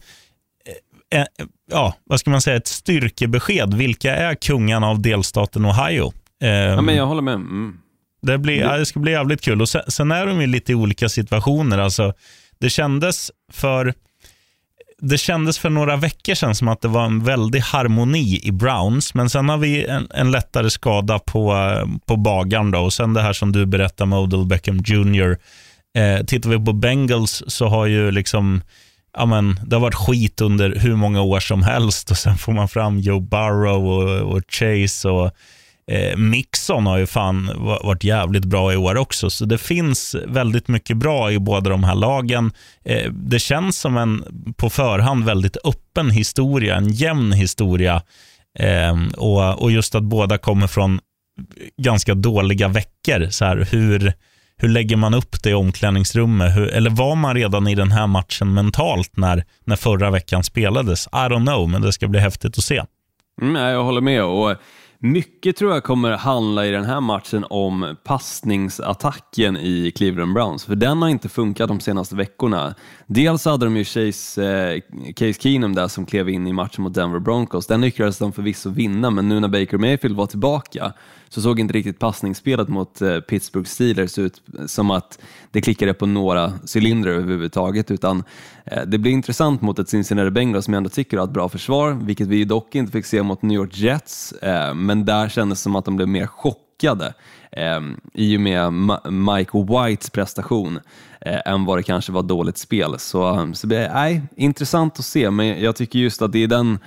[1.12, 1.24] eh,
[1.72, 3.74] ja, vad ska man säga, ett styrkebesked.
[3.74, 6.14] Vilka är kungarna av delstaten Ohio?
[6.42, 7.34] Ehm, Ja, men jag håller med.
[7.36, 7.78] Mm.
[8.22, 9.62] det, blir, ja, det ska bli jävligt kul.
[9.62, 11.78] Och sen, sen är de ju lite i olika situationer.
[11.78, 12.14] Alltså,
[12.60, 13.94] det, kändes för,
[15.02, 19.14] det kändes för några veckor sedan som att det var en väldig harmoni i Browns,
[19.14, 21.56] men sen har vi en, en lättare skada på,
[22.06, 22.80] på bagan Då.
[22.80, 25.38] Och sen det här som du berättar med Odell Beckham Jr.
[25.98, 28.62] Eh, tittar vi på Bengals så har ju liksom
[29.18, 32.68] Amen, det har varit skit under hur många år som helst och sen får man
[32.68, 35.32] fram Joe Burrow och, och Chase och
[35.90, 37.52] Eh, Mixon har ju fan
[37.84, 41.84] varit jävligt bra i år också, så det finns väldigt mycket bra i båda de
[41.84, 42.52] här lagen.
[42.86, 44.24] Eh, det känns som en
[44.58, 48.02] på förhand väldigt öppen historia, en jämn historia.
[48.60, 51.00] Eh, och, och just att båda kommer från
[51.78, 53.30] ganska dåliga veckor.
[53.30, 54.14] Så här, hur,
[54.58, 56.56] hur lägger man upp det i omklädningsrummet?
[56.56, 61.08] Hur, eller var man redan i den här matchen mentalt när, när förra veckan spelades?
[61.08, 62.84] I don't know, men det ska bli häftigt att se.
[63.42, 64.24] Mm, jag håller med.
[64.24, 64.56] Och
[65.00, 70.76] mycket tror jag kommer handla i den här matchen om passningsattacken i Cleveland Browns, för
[70.76, 72.76] den har inte funkat de senaste veckorna.
[73.08, 74.82] Dels hade de ju Chase, eh,
[75.14, 77.68] Case Keenum där som klev in i matchen mot Denver Broncos.
[77.68, 80.94] Den lyckades de förvisso vinna, men nu när Baker Mayfield var tillbaka
[81.30, 85.20] så såg inte riktigt passningsspelet mot eh, Pittsburgh Steelers ut som att
[85.52, 88.24] det klickade på några cylindrar överhuvudtaget, utan
[88.66, 91.50] eh, det blir intressant mot ett Cincinnati Bengals som jag ändå tycker har ett bra
[91.50, 95.60] försvar, vilket vi dock inte fick se mot New York Jets, eh, men där kändes
[95.60, 97.14] det som att de blev mer chockade
[98.14, 98.74] i och med
[99.12, 100.80] Mike Whites prestation
[101.22, 103.00] än vad det kanske var dåligt spel.
[103.00, 106.80] Så, så nej, intressant att se, men jag tycker just att det är den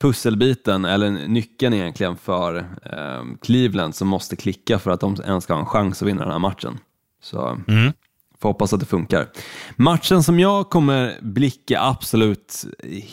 [0.00, 5.54] pusselbiten, eller nyckeln egentligen för eh, Cleveland som måste klicka för att de ens ska
[5.54, 6.78] ha en chans att vinna den här matchen.
[7.22, 7.92] Så mm.
[8.40, 9.28] får hoppas att det funkar.
[9.76, 12.64] Matchen som jag kommer blicka absolut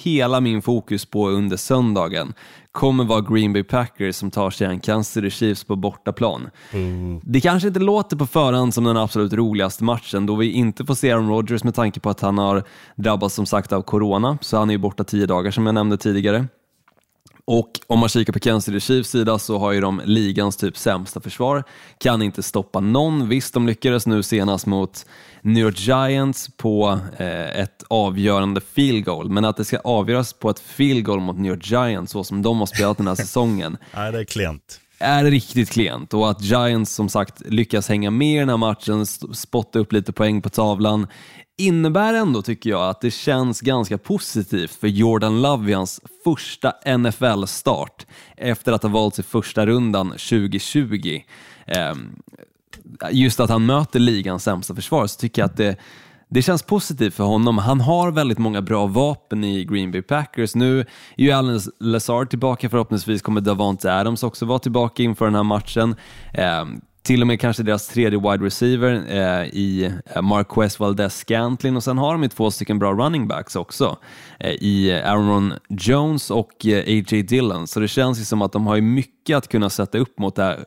[0.03, 2.33] hela min fokus på under söndagen
[2.71, 6.49] kommer vara Green Bay Packers som tar sig an Kansas City Chiefs på bortaplan.
[6.71, 7.21] Mm.
[7.23, 10.95] Det kanske inte låter på förhand som den absolut roligaste matchen då vi inte får
[10.95, 12.63] se Aaron Rodgers med tanke på att han har
[12.95, 15.97] drabbats som sagt av corona, så han är ju borta tio dagar som jag nämnde
[15.97, 16.47] tidigare.
[17.45, 20.77] Och om man kikar på Kansas City Chiefs sida så har ju de ligans typ
[20.77, 21.63] sämsta försvar,
[21.97, 23.29] kan inte stoppa någon.
[23.29, 25.06] Visst, de lyckades nu senast mot
[25.41, 30.49] New York Giants på eh, ett avgörande field goal, men att det ska avgöras på
[30.49, 33.77] ett field goal mot New York Giants så som de har spelat den här säsongen.
[33.95, 38.35] Nej, det är klent är riktigt klent och att Giants som sagt lyckas hänga med
[38.35, 41.07] i den här matchen, spotta upp lite poäng på tavlan,
[41.57, 46.73] innebär ändå, tycker jag, att det känns ganska positivt för Jordan Love i hans första
[46.97, 48.05] NFL-start
[48.37, 51.21] efter att ha valt sig första rundan 2020.
[51.65, 52.15] Ehm,
[53.11, 55.77] just att han möter ligans sämsta försvar så tycker jag att det
[56.33, 57.57] det känns positivt för honom.
[57.57, 60.55] Han har väldigt många bra vapen i Green Bay Packers.
[60.55, 60.85] Nu är
[61.17, 65.95] ju Alan Lazard tillbaka, förhoppningsvis kommer Davante Adams också vara tillbaka inför den här matchen.
[66.33, 66.65] Eh,
[67.03, 71.83] till och med kanske deras tredje wide receiver eh, i eh, Marquez Valdez Scantlin och
[71.83, 73.97] sen har de ju två stycken bra running backs också
[74.39, 77.21] eh, i Aaron Jones och eh, A.J.
[77.21, 77.67] Dillon.
[77.67, 80.43] Så det känns ju som att de har mycket att kunna sätta upp mot det
[80.43, 80.59] här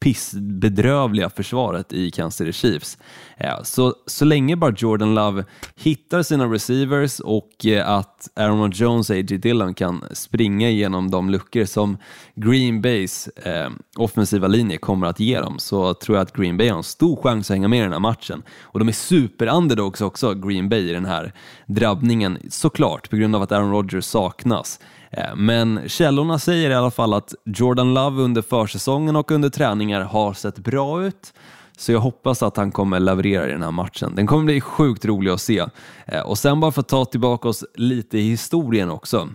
[0.00, 2.98] pissbedrövliga försvaret i Kansas City Chiefs.
[3.36, 5.44] Eh, så, så länge bara Jordan Love
[5.76, 9.36] hittar sina receivers och eh, att Aaron Jones och A.J.
[9.36, 11.98] Dillon kan springa igenom de luckor som
[12.34, 16.68] Green Bays eh, offensiva linje kommer att ge dem så tror jag att Green Bay
[16.68, 18.42] har en stor chans att hänga med i den här matchen.
[18.62, 21.32] Och de är super-underdogs också, Green Bay, i den här
[21.66, 24.80] drabbningen såklart på grund av att Aaron Rodgers saknas.
[25.10, 30.00] Eh, men källorna säger i alla fall att Jordan Love under försäsongen och under träningar
[30.00, 31.32] har sett bra ut.
[31.76, 34.14] Så jag hoppas att han kommer leverera i den här matchen.
[34.14, 35.66] Den kommer bli sjukt rolig att se.
[36.06, 39.28] Eh, och sen bara för att ta tillbaka oss lite i historien också.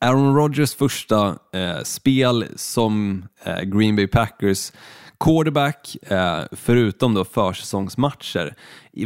[0.00, 4.72] Aaron Rodgers första eh, spel som eh, Green Bay Packers
[5.20, 8.54] quarterback, eh, förutom då försäsongsmatcher,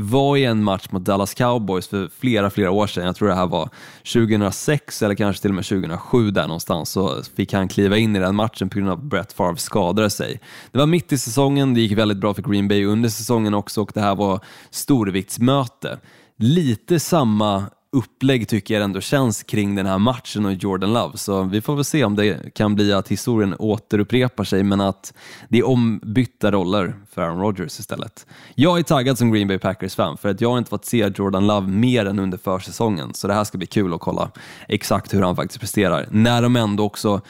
[0.01, 3.07] var i en match mot Dallas Cowboys för flera, flera år sedan.
[3.07, 3.69] Jag tror det här var
[4.13, 8.19] 2006 eller kanske till och med 2007 där någonstans, så fick han kliva in i
[8.19, 10.41] den matchen på grund av att Brett Favre skadade sig.
[10.73, 13.83] Det var mitt i säsongen, det gick väldigt bra för Green Bay under säsongen också
[13.83, 15.99] och det här var storviktsmöte.
[16.37, 21.19] Lite samma upplägg tycker jag ändå känns kring den här matchen och Jordan Love.
[21.19, 25.15] Så vi får väl se om det kan bli att historien återupprepar sig men att
[25.49, 28.27] det är ombytta roller för Aaron Rodgers istället.
[28.55, 31.47] Jag är taggad som Green Bay Packers-fan för att jag har inte fått se Jordan
[31.47, 34.31] Love mer än under försäsongen så det här ska bli kul att kolla
[34.69, 37.21] exakt hur han faktiskt presterar när de ändå också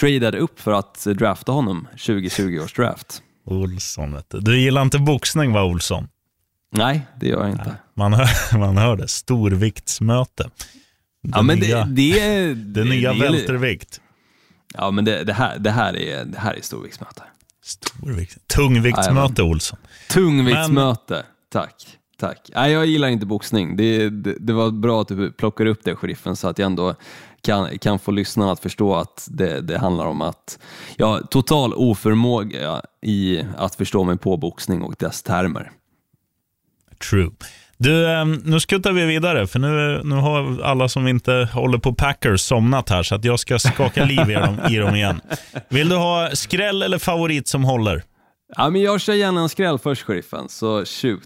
[0.00, 3.22] tradade upp för att drafta honom 2020 års draft.
[3.46, 6.08] Olsson, du gillar inte boxning va Olsson?
[6.72, 7.76] Nej, det gör jag inte.
[7.94, 9.08] Man hör, man hör det.
[9.08, 10.50] Storviktsmöte.
[11.22, 14.00] Det ja, men nya, det, det, det nya det, vältervikt.
[14.74, 17.22] Ja, men det, det, här, det, här är, det här är storviktsmöte.
[17.64, 18.48] Storvikt.
[18.48, 19.78] Tungviktsmöte, ja, Olsson.
[20.10, 21.22] Tungviktsmöte, men...
[21.52, 21.98] tack.
[22.18, 22.50] Tack.
[22.54, 23.76] Nej, jag gillar inte boxning.
[23.76, 26.94] Det, det, det, var bra att du plockar upp det, sheriffen, så att jag ändå
[27.40, 30.58] kan, kan få lyssnarna att förstå att det, det handlar om att
[30.96, 35.70] ja, total oförmåga i att förstå mig på boxning och dess termer.
[37.10, 37.30] True.
[37.78, 41.94] Du, ehm, nu skuttar vi vidare, för nu, nu har alla som inte håller på
[41.94, 45.20] Packers somnat här, så att jag ska skaka liv i dem, i dem igen.
[45.68, 48.02] Vill du ha skräll eller favorit som håller?
[48.56, 51.22] Ja, men jag kör gärna en skräll först, sheriffen, så shoot.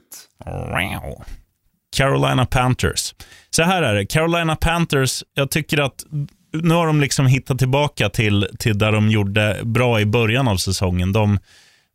[1.96, 3.14] Carolina Panthers.
[3.50, 6.04] Så här är det, Carolina Panthers, jag tycker att
[6.52, 10.56] nu har de liksom hittat tillbaka till, till där de gjorde bra i början av
[10.56, 11.12] säsongen.
[11.12, 11.38] De,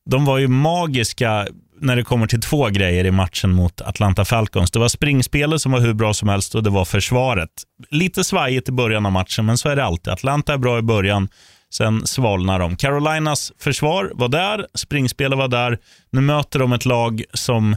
[0.09, 1.47] de var ju magiska
[1.81, 4.71] när det kommer till två grejer i matchen mot Atlanta Falcons.
[4.71, 7.49] Det var springspelet som var hur bra som helst och det var försvaret.
[7.89, 10.13] Lite svajigt i början av matchen, men så är det alltid.
[10.13, 11.27] Atlanta är bra i början,
[11.73, 12.75] sen svalnar de.
[12.75, 15.77] Carolinas försvar var där, springspelet var där.
[16.11, 17.75] Nu möter de ett lag som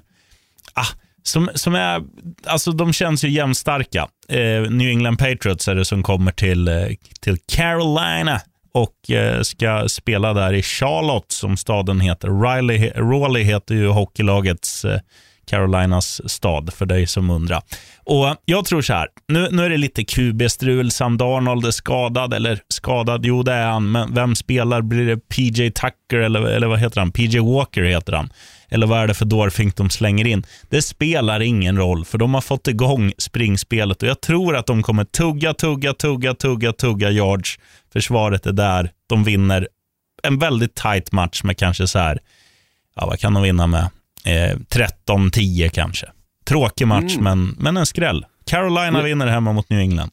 [0.74, 0.86] ah,
[1.22, 2.02] som, som är,
[2.46, 4.08] alltså de känns ju jämnstarka.
[4.28, 6.86] Eh, New England Patriots är det som kommer till, eh,
[7.20, 8.40] till Carolina
[8.78, 12.28] och eh, ska spela där i Charlotte som staden heter.
[12.28, 15.00] Riley, Raleigh heter ju hockeylagets eh,
[15.48, 17.62] Carolinas stad, för dig som undrar.
[18.04, 20.90] Och Jag tror så här, nu, nu är det lite QB-strul.
[20.90, 24.82] Sam Darnold är skadad, eller skadad, jo det är han, men vem spelar?
[24.82, 27.12] Blir det PJ Tucker eller, eller vad heter han?
[27.12, 28.30] PJ Walker heter han.
[28.70, 30.46] Eller vad är det för dårfink de slänger in?
[30.68, 34.82] Det spelar ingen roll, för de har fått igång springspelet och jag tror att de
[34.82, 37.58] kommer tugga, tugga, tugga, tugga, tugga yards.
[37.92, 38.92] Försvaret är där.
[39.06, 39.68] De vinner
[40.22, 42.18] en väldigt tight match med kanske så här,
[42.96, 43.90] ja vad kan de vinna med?
[44.24, 44.56] Eh,
[45.06, 46.06] 13-10 kanske.
[46.44, 47.24] Tråkig match, mm.
[47.24, 48.26] men, men en skräll.
[48.46, 50.10] Carolina vinner hemma mot New England.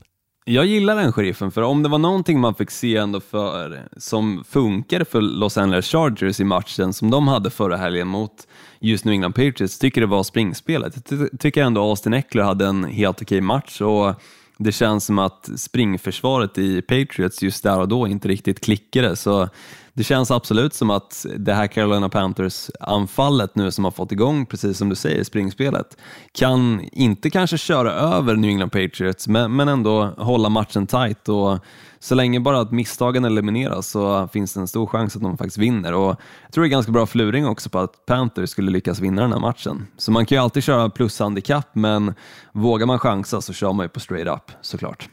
[0.47, 4.43] Jag gillar den sheriffen, för om det var någonting man fick se ändå för, som
[4.49, 8.31] funkade för Los Angeles Chargers i matchen som de hade förra helgen mot
[8.79, 11.11] just New England Patriots, tycker det var springspelet.
[11.11, 14.21] Jag tycker ändå Austin Eckler hade en helt okej match och
[14.57, 19.15] det känns som att springförsvaret i Patriots just där och då inte riktigt klickade.
[19.15, 19.49] Så
[19.95, 24.77] det känns absolut som att det här Carolina Panthers-anfallet nu som har fått igång, precis
[24.77, 25.97] som du säger, springspelet,
[26.31, 31.29] kan inte kanske köra över New England Patriots, men, men ändå hålla matchen tight.
[31.29, 31.59] Och
[31.99, 35.57] så länge bara att misstagen elimineras så finns det en stor chans att de faktiskt
[35.57, 35.93] vinner.
[35.93, 39.21] Och jag tror det är ganska bra fluring också på att Panthers skulle lyckas vinna
[39.21, 39.87] den här matchen.
[39.97, 42.13] Så man kan ju alltid köra plushandikapp, men
[42.51, 45.09] vågar man chansa så kör man ju på straight up såklart.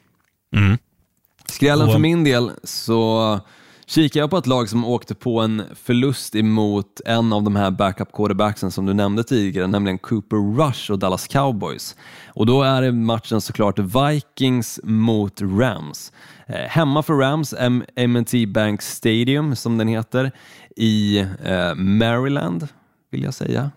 [0.56, 0.78] Mm.
[1.46, 3.40] Skrällen för min del så
[3.92, 7.70] kikar jag på ett lag som åkte på en förlust emot en av de här
[7.70, 11.96] backup quarterbacksen som du nämnde tidigare, nämligen Cooper Rush och Dallas Cowboys.
[12.26, 16.12] Och då är det matchen såklart Vikings mot Rams.
[16.46, 17.54] Eh, hemma för Rams,
[17.96, 20.30] M&T Bank Stadium som den heter,
[20.76, 22.68] i eh, Maryland
[23.10, 23.70] vill jag säga.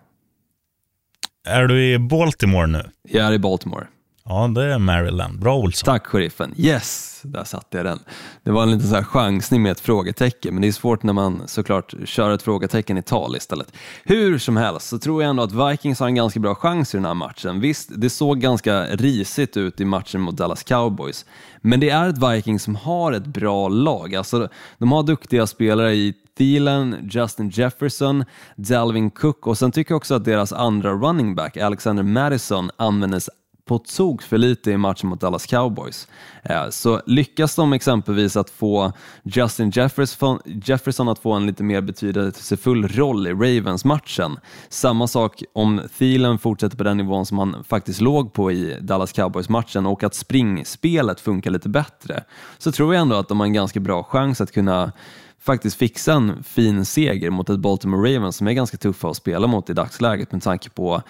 [1.48, 2.82] Är du i Baltimore nu?
[3.08, 3.86] Jag är i Baltimore.
[4.28, 5.38] Ja, det är Maryland.
[5.38, 5.86] Bra Olsson.
[5.86, 6.54] Tack sheriffen.
[6.56, 7.98] Yes, där satte jag den.
[8.42, 11.12] Det var en liten så här chansning med ett frågetecken, men det är svårt när
[11.12, 13.72] man såklart kör ett frågetecken i tal istället.
[14.04, 16.96] Hur som helst så tror jag ändå att Vikings har en ganska bra chans i
[16.96, 17.60] den här matchen.
[17.60, 21.24] Visst, det såg ganska risigt ut i matchen mot Dallas Cowboys,
[21.60, 24.14] men det är ett Vikings som har ett bra lag.
[24.14, 28.24] Alltså, de har duktiga spelare i Thielen, Justin Jefferson,
[28.56, 33.30] Dalvin Cook och sen tycker jag också att deras andra running back, Alexander Madison, användes
[33.66, 36.08] på tok för lite i matchen mot Dallas Cowboys.
[36.42, 41.80] Eh, så lyckas de exempelvis att få Justin Jefferson, Jefferson att få en lite mer
[41.80, 44.38] betydelsefull roll i Ravens-matchen.
[44.68, 49.12] Samma sak om Thielen fortsätter på den nivån som han faktiskt låg på i Dallas
[49.12, 52.24] Cowboys-matchen och att springspelet funkar lite bättre,
[52.58, 54.92] så tror jag ändå att de har en ganska bra chans att kunna
[55.40, 59.46] faktiskt fixa en fin seger mot ett Baltimore Ravens som är ganska tuffa att spela
[59.46, 61.02] mot i dagsläget med tanke på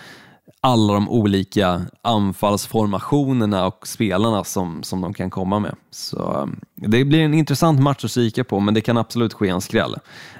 [0.66, 5.74] alla de olika anfallsformationerna och spelarna som, som de kan komma med.
[5.90, 9.48] Så um, Det blir en intressant match att kika på, men det kan absolut ske
[9.48, 9.94] en skräll.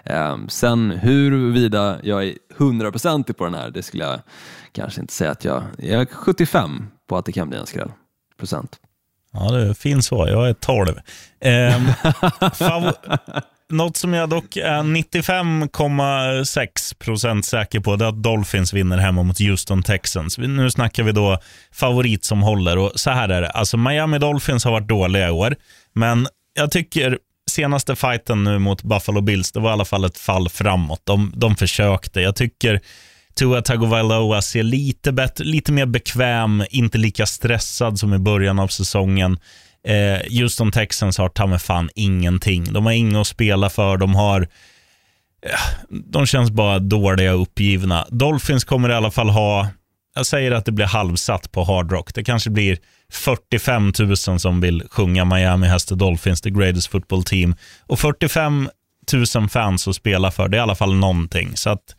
[0.04, 4.20] Um, sen huruvida jag är hundraprocentig på den här, det skulle jag
[4.72, 7.90] kanske inte säga att jag, jag är 75 på att det kan bli en skräll
[8.38, 8.76] procent.
[9.32, 10.28] Ja, det är fint svar.
[10.28, 10.88] Jag är 12.
[11.40, 11.82] Eh,
[13.72, 19.22] något som jag dock är 95,6 procent säker på det är att Dolphins vinner hemma
[19.22, 20.38] mot Houston Texans.
[20.38, 21.38] Nu snackar vi då
[21.72, 22.78] favorit som håller.
[22.78, 23.50] Och så här är det.
[23.50, 25.56] Alltså Miami Dolphins har varit dåliga i år,
[25.94, 27.18] men jag tycker
[27.50, 31.00] senaste fighten nu mot Buffalo Bills, det var i alla fall ett fall framåt.
[31.04, 32.20] De, de försökte.
[32.20, 32.80] Jag tycker
[33.34, 38.68] Tua Tagovailoa ser lite, bättre, lite mer bekväm, inte lika stressad som i början av
[38.68, 39.38] säsongen.
[39.86, 42.72] Eh, Houston Texans har ta med fan ingenting.
[42.72, 43.96] De har inget att spela för.
[43.96, 44.40] De har...
[45.46, 48.06] Eh, de känns bara dåliga och uppgivna.
[48.10, 49.68] Dolphins kommer i alla fall ha...
[50.14, 52.14] Jag säger att det blir halvsatt på Hard Rock.
[52.14, 52.78] Det kanske blir
[53.12, 57.54] 45 000 som vill sjunga Miami has the Dolphins, the greatest football team.
[57.86, 58.70] Och 45
[59.36, 61.56] 000 fans att spela för, det är i alla fall någonting.
[61.56, 61.96] Så att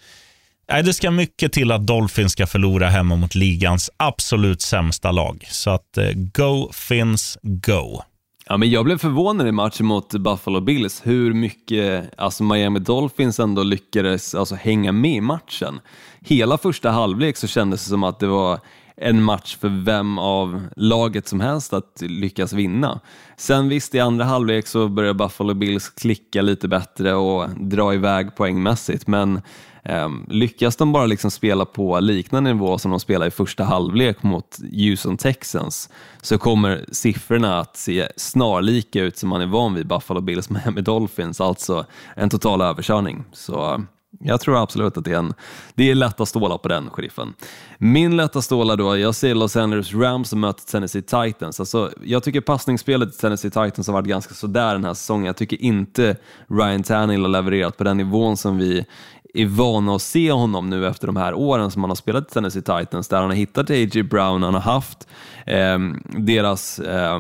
[0.72, 5.46] Nej, det ska mycket till att Dolphins ska förlora hemma mot ligans absolut sämsta lag.
[5.50, 8.02] Så att eh, go Finns, go.
[8.50, 13.40] Ja, men jag blev förvånad i matchen mot Buffalo Bills hur mycket alltså Miami Dolphins
[13.40, 15.80] ändå lyckades alltså, hänga med i matchen.
[16.22, 18.60] Hela första halvlek så kändes det som att det var
[18.98, 23.00] en match för vem av laget som helst att lyckas vinna.
[23.38, 28.36] Sen visst, i andra halvlek så börjar Buffalo Bills klicka lite bättre och dra iväg
[28.36, 29.42] poängmässigt, men
[29.84, 34.24] eh, lyckas de bara liksom spela på liknande nivå som de spelade i första halvlek
[34.24, 35.90] mot Houston Texans
[36.22, 40.82] så kommer siffrorna att se snarlika ut som man är van vid Buffalo Bills Miami
[40.82, 41.86] Dolphins, alltså
[42.16, 43.24] en total överkörning.
[43.34, 43.86] Så
[44.20, 45.34] jag tror absolut att det är, en,
[45.76, 47.34] det är lätta stålar på den, sheriffen.
[47.78, 51.60] Min lätta stålar då, jag ser Los Angeles Rams som möter Tennessee Titans.
[51.60, 55.26] Alltså, jag tycker passningsspelet i Tennessee Titans har varit ganska sådär den här säsongen.
[55.26, 56.16] Jag tycker inte
[56.48, 58.86] Ryan Tannehill har levererat på den nivån som vi
[59.34, 62.34] är vana att se honom nu efter de här åren som han har spelat i
[62.34, 64.04] Tennessee Titans, där han har hittat A.J.
[64.04, 65.08] Brown, han har haft
[65.46, 65.80] eh,
[66.18, 67.20] deras eh,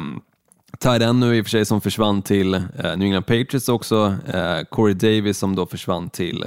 [0.80, 4.64] tight nu i och för sig som försvann till eh, New England Patriots också, eh,
[4.70, 6.46] Corey Davis som då försvann till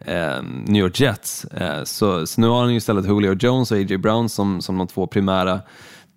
[0.00, 1.44] eh, New York Jets.
[1.44, 3.98] Eh, så, så, nu har han ju istället Julio Jones och A.J.
[3.98, 5.60] Brown som, som de två primära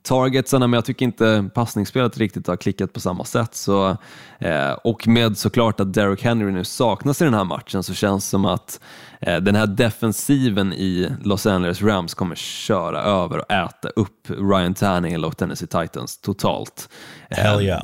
[0.04, 3.56] targetsarna, men jag tycker inte passningsspelet riktigt har klickat på samma sätt.
[3.56, 3.98] Så,
[4.40, 8.26] eh, och med såklart att Derrick Henry nu saknas i den här matchen så känns
[8.26, 8.80] det som att
[9.22, 14.74] eh, den här defensiven i Los Angeles Rams kommer köra över och äta upp Ryan
[14.74, 16.90] Tannehill och Tennessee Titans totalt.
[17.30, 17.84] Hell yeah.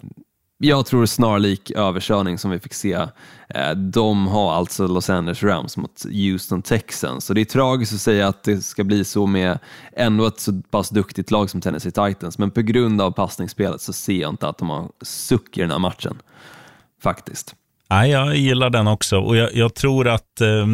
[0.62, 2.94] Jag tror snarlik överkörning som vi fick se.
[3.50, 7.26] Eh, de har alltså Los Angeles Rams mot Houston Texans.
[7.26, 9.60] Så det är tragiskt att säga att det ska bli så med
[9.94, 13.94] ändå ett så pass duktigt lag som Tennessee Titans, men på grund av passningsspelet så
[13.94, 16.22] ser jag inte att de har suck i den här matchen.
[17.02, 17.56] Faktiskt.
[17.92, 20.68] Nej, jag gillar den också och jag, jag tror att eh,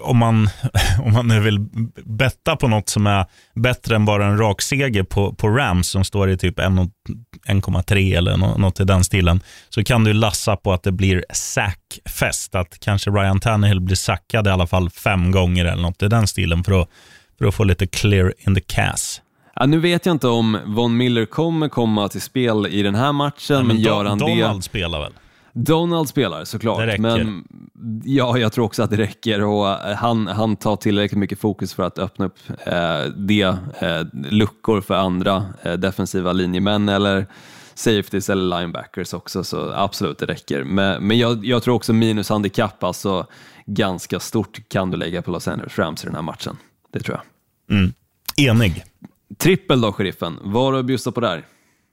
[0.00, 0.48] om, man,
[1.04, 1.58] om man nu vill
[2.04, 6.04] betta på något som är bättre än bara en rak seger på, på Rams som
[6.04, 10.82] står i typ 1,3 eller något i den stilen, så kan du lassa på att
[10.82, 12.54] det blir sackfest.
[12.54, 16.26] Att kanske Ryan Tannehill blir sackad i alla fall fem gånger eller något i den
[16.26, 16.88] stilen för att,
[17.38, 19.22] för att få lite clear in the cast.
[19.54, 23.12] Ja, nu vet jag inte om Von Miller kommer komma till spel i den här
[23.12, 24.42] matchen, ja, men, men gör han Donald det...
[24.42, 25.12] Donald spelar väl?
[25.52, 27.44] Donald spelar såklart, men
[28.04, 31.82] ja, jag tror också att det räcker och han, han tar tillräckligt mycket fokus för
[31.82, 33.56] att öppna upp eh, de eh,
[34.12, 37.26] luckor för andra eh, defensiva linjemän eller
[37.74, 40.64] safeties eller linebackers också, så absolut det räcker.
[40.64, 43.26] Men, men jag, jag tror också minus handikapp, alltså
[43.66, 46.56] ganska stort kan du lägga på Los Angeles Rams i den här matchen.
[46.92, 47.78] Det tror jag.
[47.78, 47.92] Mm.
[48.36, 48.84] Enig.
[49.38, 50.38] Trippel då, sheriffen.
[50.42, 51.44] Vad har du att bjussa på där?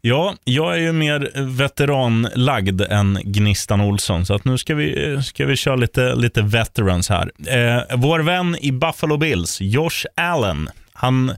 [0.02, 5.45] Ja, jag är ju mer veteranlagd än Gnistan Olsson, så att nu ska vi, ska
[5.45, 7.32] vi köra lite, lite veterans här.
[7.47, 11.32] Eh, vår vän i Buffalo Bills, Josh Allen, han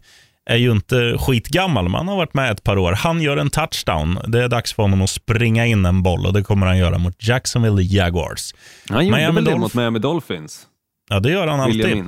[0.45, 2.91] är ju inte skitgammal, men han har varit med ett par år.
[2.91, 4.19] Han gör en touchdown.
[4.27, 6.97] Det är dags för honom att springa in en boll och det kommer han göra
[6.97, 8.53] mot Jacksonville Jaguars.
[8.89, 10.67] Han gjorde Miami väl det mot Miami Dolphins?
[11.09, 12.05] Ja, det gör han alltid.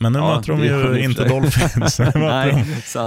[0.00, 1.98] Men nu ja, möter de ju inte Dolphins.
[2.14, 2.64] Nej,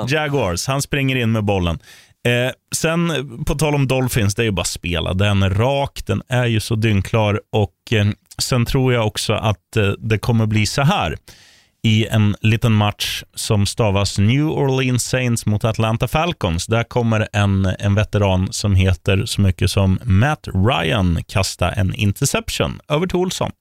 [0.08, 0.68] Jaguars.
[0.68, 1.80] Han springer in med bollen.
[2.28, 3.12] Eh, sen
[3.46, 5.14] på tal om Dolphins, det är ju bara att spela.
[5.14, 8.08] Den är rak, den är ju så dyngklar och eh,
[8.38, 11.18] sen tror jag också att eh, det kommer bli så här
[11.84, 16.66] i en liten match som stavas New Orleans Saints mot Atlanta Falcons.
[16.66, 22.80] Där kommer en, en veteran som heter så mycket som Matt Ryan kasta en interception
[22.88, 23.52] över till Olsson.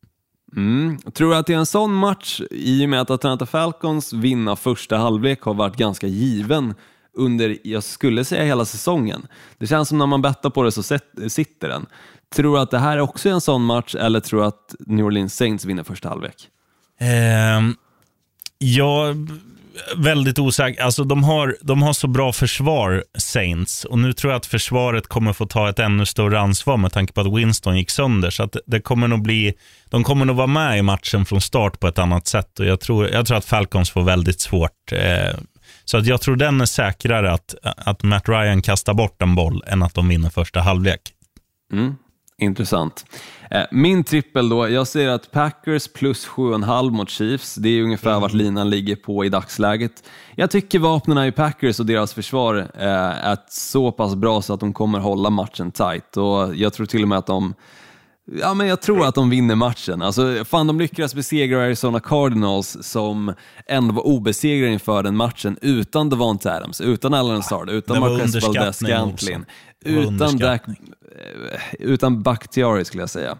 [0.57, 0.99] Mm.
[1.15, 4.57] Tror du att det är en sån match, i och med att Atlanta Falcons vinna
[4.57, 6.75] första halvlek har varit ganska given
[7.17, 9.27] under, jag skulle säga hela säsongen.
[9.59, 10.83] Det känns som när man bettar på det så
[11.29, 11.87] sitter den.
[12.35, 15.05] Tror du att det här är också en sån match eller tror du att New
[15.07, 16.49] Orleans Saints vinner första halvlek?
[17.01, 17.61] Eh,
[18.59, 19.15] ja,
[19.97, 20.83] väldigt osäker.
[20.83, 25.07] Alltså, de, har, de har så bra försvar, Saints, och nu tror jag att försvaret
[25.07, 28.31] kommer få ta ett ännu större ansvar med tanke på att Winston gick sönder.
[28.31, 29.55] Så att det kommer nog bli,
[29.91, 32.61] de kommer nog vara med i matchen från start på ett annat sätt.
[32.61, 35.39] Och jag, tror, jag tror att Falcons får väldigt svårt eh,
[35.87, 39.65] så att jag tror den är säkrare att, att Matt Ryan kastar bort en boll
[39.67, 41.01] än att de vinner första halvlek.
[41.73, 41.95] Mm,
[42.39, 43.05] intressant.
[43.51, 48.11] Eh, min trippel då, jag ser att Packers plus 7,5 mot Chiefs, det är ungefär
[48.11, 48.23] mm.
[48.23, 50.05] vart linan ligger på i dagsläget.
[50.35, 54.61] Jag tycker vapnen i Packers och deras försvar eh, är så pass bra så att
[54.61, 57.55] de kommer hålla matchen tight och jag tror till och med att de
[58.33, 60.03] Ja, men jag tror att de vinner matchen.
[60.03, 63.35] Alltså, fan, de lyckades besegra Arizona Cardinals som
[63.67, 68.77] ändå var obesegrade inför den matchen utan Devonte Adams, utan Alan Sard, utan Marcus Valdez
[68.77, 69.45] Scantlin,
[69.85, 70.75] utan, Dak, eh,
[71.79, 73.39] utan Bakhtiari skulle jag säga.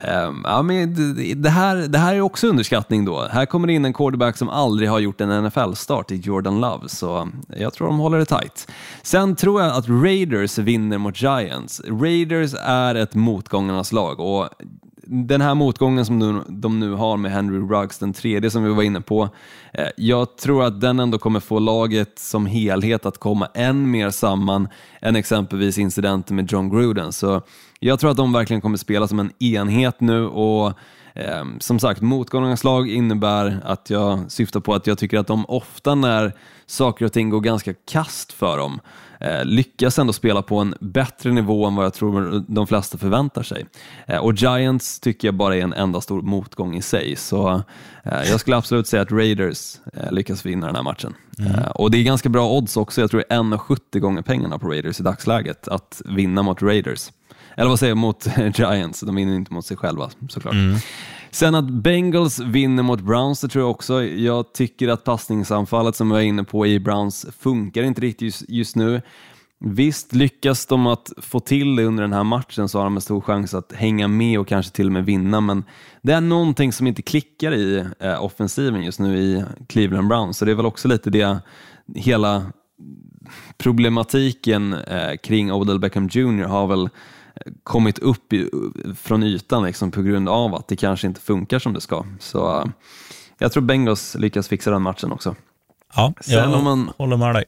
[0.00, 0.94] Ehm, ja, men
[1.42, 3.26] det, här, det här är också underskattning då.
[3.30, 6.88] Här kommer det in en quarterback som aldrig har gjort en NFL-start i Jordan Love,
[6.88, 8.70] så jag tror de håller det tight.
[9.02, 11.82] Sen tror jag att Raiders vinner mot Giants.
[11.88, 14.48] Raiders är ett motgångarnas lag och
[15.08, 18.70] den här motgången som de, de nu har med Henry Ruggs, den tredje som vi
[18.70, 19.28] var inne på,
[19.72, 24.10] eh, jag tror att den ändå kommer få laget som helhet att komma än mer
[24.10, 24.68] samman
[25.00, 27.12] än exempelvis incidenten med John Gruden.
[27.12, 27.42] Så
[27.80, 30.72] jag tror att de verkligen kommer spela som en enhet nu och
[31.14, 35.46] eh, som sagt, motgångarnas lag innebär att jag syftar på att jag tycker att de
[35.46, 36.32] ofta när
[36.66, 38.80] saker och ting går ganska kast för dem
[39.20, 43.42] eh, lyckas ändå spela på en bättre nivå än vad jag tror de flesta förväntar
[43.42, 43.66] sig.
[44.06, 47.62] Eh, och Giants tycker jag bara är en enda stor motgång i sig, så
[48.02, 51.14] eh, jag skulle absolut säga att Raiders eh, lyckas vinna den här matchen.
[51.38, 54.58] Eh, och det är ganska bra odds också, jag tror det är 1,70 gånger pengarna
[54.58, 57.10] på Raiders i dagsläget att vinna mot Raiders.
[57.56, 58.26] Eller vad säger jag, mot
[58.58, 60.54] Giants, de vinner inte mot sig själva såklart.
[61.30, 64.04] Sen att Bengals vinner mot Browns, det tror jag också.
[64.04, 68.44] Jag tycker att passningsanfallet som jag var inne på i Browns funkar inte riktigt just,
[68.48, 69.02] just nu.
[69.58, 73.00] Visst, lyckas de att få till det under den här matchen så har de en
[73.00, 75.64] stor chans att hänga med och kanske till och med vinna, men
[76.02, 80.44] det är någonting som inte klickar i eh, offensiven just nu i Cleveland Browns, så
[80.44, 81.38] det är väl också lite det
[81.94, 82.42] hela
[83.58, 86.88] problematiken eh, kring Odell Beckham Jr har väl
[87.62, 88.50] kommit upp i,
[88.98, 92.04] från ytan liksom, på grund av att det kanske inte funkar som det ska.
[92.20, 92.66] Så uh,
[93.38, 95.34] jag tror Bengals lyckas fixa den matchen också.
[95.96, 97.44] Ja, Sen jag om man- håller med dig.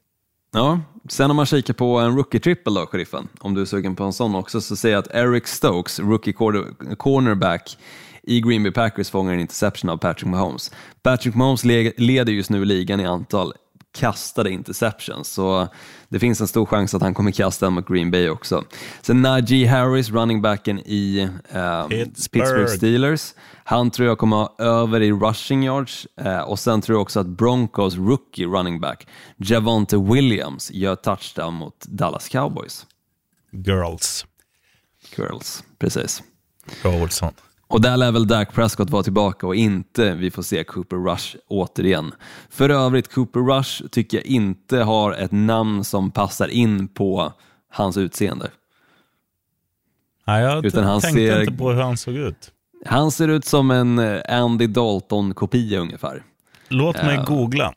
[0.52, 4.04] Ja, sen om man kikar på en rookie-trippel då, sheriffen, om du är sugen på
[4.04, 7.78] en sån också, så säger jag att Eric Stokes, rookie quarter- cornerback
[8.22, 10.70] i Green Bay Packers fångar en interception av Patrick Mahomes.
[11.02, 13.52] Patrick Mahomes le- leder just nu ligan i antal
[13.92, 15.68] kastade interceptions, så
[16.08, 18.64] det finns en stor chans att han kommer kasta en mot Green Bay också.
[19.02, 22.66] Sen Najee Harris, running backen i eh, Pittsburgh.
[22.66, 23.34] Steelers,
[23.64, 27.20] han tror jag kommer ha över i rushing yards eh, och sen tror jag också
[27.20, 32.86] att Broncos rookie running back Javonte Williams gör touchdown mot Dallas Cowboys.
[33.52, 34.26] Girls.
[35.16, 36.22] Girls, precis.
[36.84, 37.32] Olsson.
[37.68, 41.36] Och där lär väl Dak Prescott vara tillbaka och inte vi får se Cooper Rush
[41.48, 42.12] återigen.
[42.50, 47.32] För övrigt, Cooper Rush tycker jag inte har ett namn som passar in på
[47.72, 48.50] hans utseende.
[50.26, 52.52] Nej, jag Utan han tänkte ser- inte på hur han såg ut.
[52.86, 56.22] Han ser ut som en eh, Andy Dalton-kopia ungefär.
[56.68, 57.72] Låt mig googla.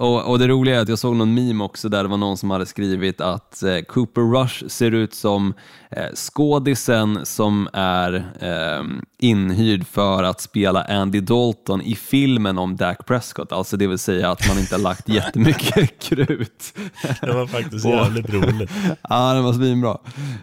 [0.00, 2.36] Och, och det roliga är att jag såg någon meme också där det var någon
[2.36, 5.54] som hade skrivit att eh, Cooper Rush ser ut som
[5.90, 8.84] eh, skådisen som är eh,
[9.18, 13.52] inhyrd för att spela Andy Dalton i filmen om Dak Prescott.
[13.52, 16.74] Alltså det vill säga att man inte har lagt jättemycket krut.
[17.20, 18.70] Det var faktiskt Och- jävligt roligt.
[19.08, 19.98] Ja, den var svinbra.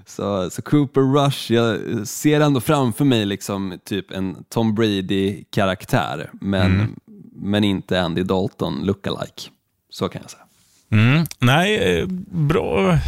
[0.06, 1.78] Så, så Cooper Rush, jag
[2.08, 6.96] ser ändå framför mig liksom typ en Tom Brady-karaktär, men,
[7.38, 9.42] men inte Andy Dalton lookalike.
[9.90, 10.44] Så kan jag säga.
[10.92, 11.26] Mm.
[11.40, 13.00] Nej, eh, bra,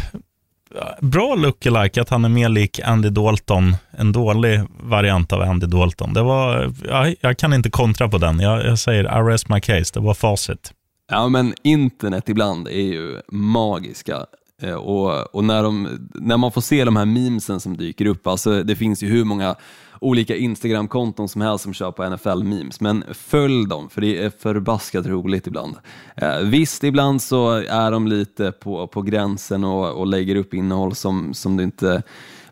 [1.00, 3.74] bra lookalike att han är mer lik Andy Dalton.
[3.90, 6.12] En dålig variant av Andy Dalton.
[6.14, 8.40] Det var, jag, jag kan inte kontra på den.
[8.40, 9.90] Jag, jag säger I rest my case.
[9.94, 10.72] Det var facit.
[11.10, 14.26] Ja, men internet ibland är ju magiska.
[14.62, 18.26] Eh, Och, och när, de, när man får se de här memesen som dyker upp,
[18.26, 19.54] alltså det finns ju hur många
[20.00, 25.06] olika Instagram-konton som helst som kör på NFL-memes, men följ dem för det är förbaskat
[25.06, 25.76] roligt ibland.
[26.16, 30.94] Eh, visst, ibland så är de lite på, på gränsen och, och lägger upp innehåll
[30.94, 32.02] som, som du inte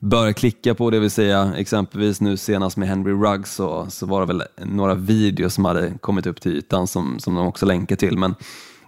[0.01, 4.21] bör klicka på, det vill säga exempelvis nu senast med Henry Ruggs så, så var
[4.21, 7.97] det väl några videos som hade kommit upp till ytan som, som de också länkar
[7.97, 8.35] till, men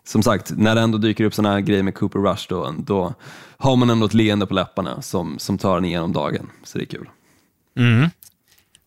[0.04, 3.14] som sagt, när det ändå dyker upp sådana här grejer med Cooper Rush då, då
[3.56, 6.84] har man ändå ett leende på läpparna som, som tar en igenom dagen, så det
[6.84, 7.08] är kul.
[7.76, 8.08] Mm.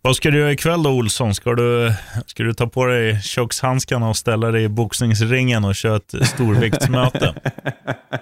[0.05, 1.35] Vad ska du göra ikväll då, Olsson?
[1.35, 1.93] Ska du,
[2.25, 7.35] ska du ta på dig kökshandskarna och ställa dig i boxningsringen och köra ett storviktsmöte?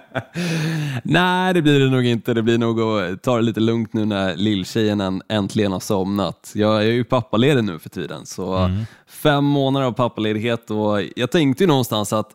[1.02, 2.34] Nej, det blir det nog inte.
[2.34, 6.52] Det blir nog att ta det lite lugnt nu när lilltjejen än- äntligen har somnat.
[6.54, 8.70] Jag är ju pappaledig nu för tiden, så
[9.12, 12.34] fem månader av pappaledighet och jag tänkte ju någonstans att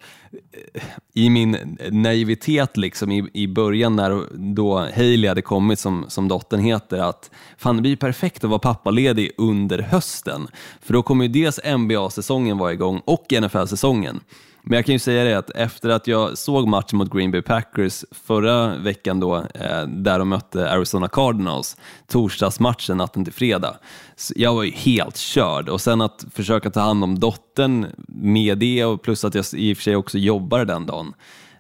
[0.74, 4.24] eh, i min naivitet liksom i, i början när
[4.54, 8.60] då Hailey hade kommit som, som dottern heter att fan det blir perfekt att vara
[8.60, 10.48] pappaledig under hösten
[10.82, 14.20] för då kommer ju dels NBA-säsongen vara igång och NFL-säsongen.
[14.70, 17.42] Men jag kan ju säga det att efter att jag såg matchen mot Green Bay
[17.42, 23.76] Packers förra veckan då, eh, där de mötte Arizona Cardinals, torsdagsmatchen natten till fredag,
[24.36, 25.70] jag var ju helt körd.
[25.70, 29.74] Och sen att försöka ta hand om dottern med det och plus att jag i
[29.74, 31.14] och för sig också jobbade den dagen,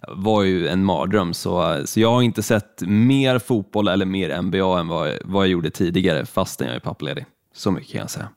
[0.07, 1.33] var ju en mardröm.
[1.33, 5.51] Så, så jag har inte sett mer fotboll eller mer NBA än vad, vad jag
[5.51, 7.25] gjorde tidigare, fastän jag är pappaledig.
[7.55, 8.27] Så mycket kan jag säga.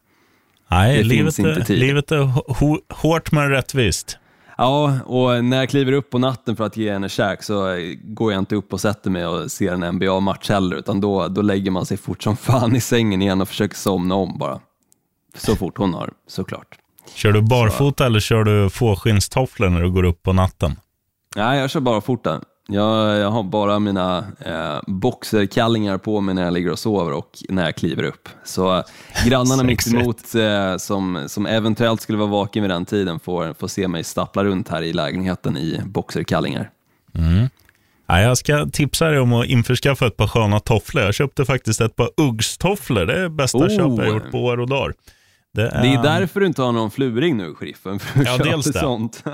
[0.71, 1.79] Nej, Det livet, finns inte tid.
[1.79, 2.19] livet är
[2.49, 4.19] hå- hårt men rättvist.
[4.63, 8.33] Ja, och när jag kliver upp på natten för att ge henne käk så går
[8.33, 11.71] jag inte upp och sätter mig och ser en NBA-match heller, utan då, då lägger
[11.71, 14.61] man sig fort som fan i sängen igen och försöker somna om bara.
[15.37, 16.79] så fort hon har, såklart.
[17.15, 20.77] Kör du barfota eller kör du fåskinnstofflor när du går upp på natten?
[21.37, 22.41] Nej, jag kör bara fota.
[22.73, 27.39] Jag, jag har bara mina eh, boxerkallingar på mig när jag ligger och sover och
[27.49, 28.29] när jag kliver upp.
[28.45, 28.83] Så
[29.27, 30.03] grannarna mitt Sexigt.
[30.03, 34.05] emot eh, som, som eventuellt skulle vara vaken vid den tiden får, får se mig
[34.05, 36.71] stappla runt här i lägenheten i boxerkallingar.
[38.07, 41.05] Ja, jag ska tipsa dig om att införskaffa ett par sköna tofflor.
[41.05, 43.07] Jag köpte faktiskt ett par Uggs-tofflor.
[43.07, 43.69] Det är bästa Oh.
[43.69, 44.95] köp jag gjort på år och dagar.
[45.53, 47.99] Det är, Det är därför du inte har någon fluring nu, sheriffen.
[47.99, 48.79] För Ja, dels det.
[48.79, 49.25] Sånt.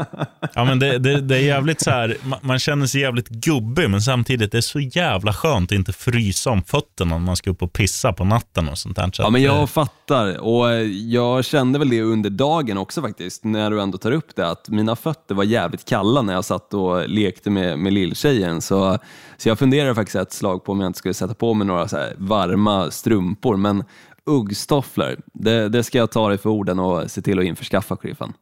[0.55, 4.01] Ja, men det, det, det är jävligt så här, man, känner sig jävligt gubbig, men
[4.01, 7.62] samtidigt det är så jävla skönt att inte frysa om fötterna när man ska upp
[7.62, 9.11] och pissa på natten och sånt där.
[9.12, 10.39] Så Ja, men eh, jag fattar.
[10.39, 14.37] Och eh, jag kände väl det under dagen också faktiskt, när du ändå tar upp
[14.37, 18.61] det, att mina fötter var jävligt kalla när jag satt och lekte med, med lilltjejen.
[18.61, 18.99] Så,
[19.37, 21.89] så jag funderade faktiskt ett slag på om jag inte skulle sätta på mig några
[21.89, 23.85] så varma strumpor, men
[24.27, 28.33] uggstofflor, det, det ska jag ta dig för orden och se till att införskaffa, sheriffen.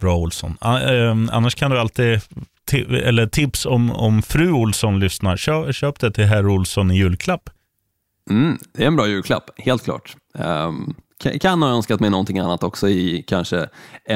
[0.00, 0.56] Bra Olsson.
[0.60, 2.20] Ah, eh, annars kan du alltid,
[2.70, 6.96] ti- eller tips om, om fru Olsson lyssnar, köp, köp det till herr Olsson i
[6.96, 7.50] julklapp.
[8.30, 10.16] Mm, det är en bra julklapp, helt klart.
[10.38, 13.68] Um, kan, kan ha önskat mig någonting annat också i kanske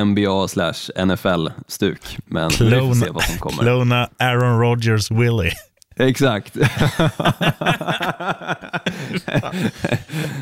[0.05, 3.63] NBA slash NFL-stuk, men vi får se vad som kommer.
[3.63, 5.53] klona Aaron Rodgers Willie.
[5.99, 6.57] Exakt.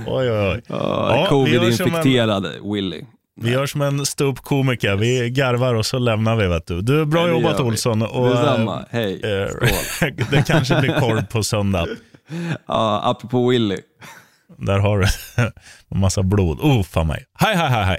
[0.06, 0.62] Oj, oj, oj.
[0.68, 0.76] Ja,
[1.08, 3.02] som en- Covid-infekterad Willy.
[3.40, 4.96] Vi gör som en ståuppkomiker.
[4.96, 6.46] Vi garvar och så lämnar vi.
[6.46, 6.80] Vet du.
[6.82, 7.64] du bra jobbat vi.
[7.64, 8.02] Olsson.
[8.02, 8.78] Och, Detsamma.
[8.80, 9.20] eh, Hej.
[9.42, 10.12] eh, Skål.
[10.30, 11.86] det kanske blir korv på söndag.
[12.68, 13.76] Ja, apropå Willy.
[14.58, 15.06] Där har du
[15.90, 16.58] en massa blod.
[16.60, 17.24] Oh, fan mig.
[17.38, 17.98] Hej, hej, hej, hej.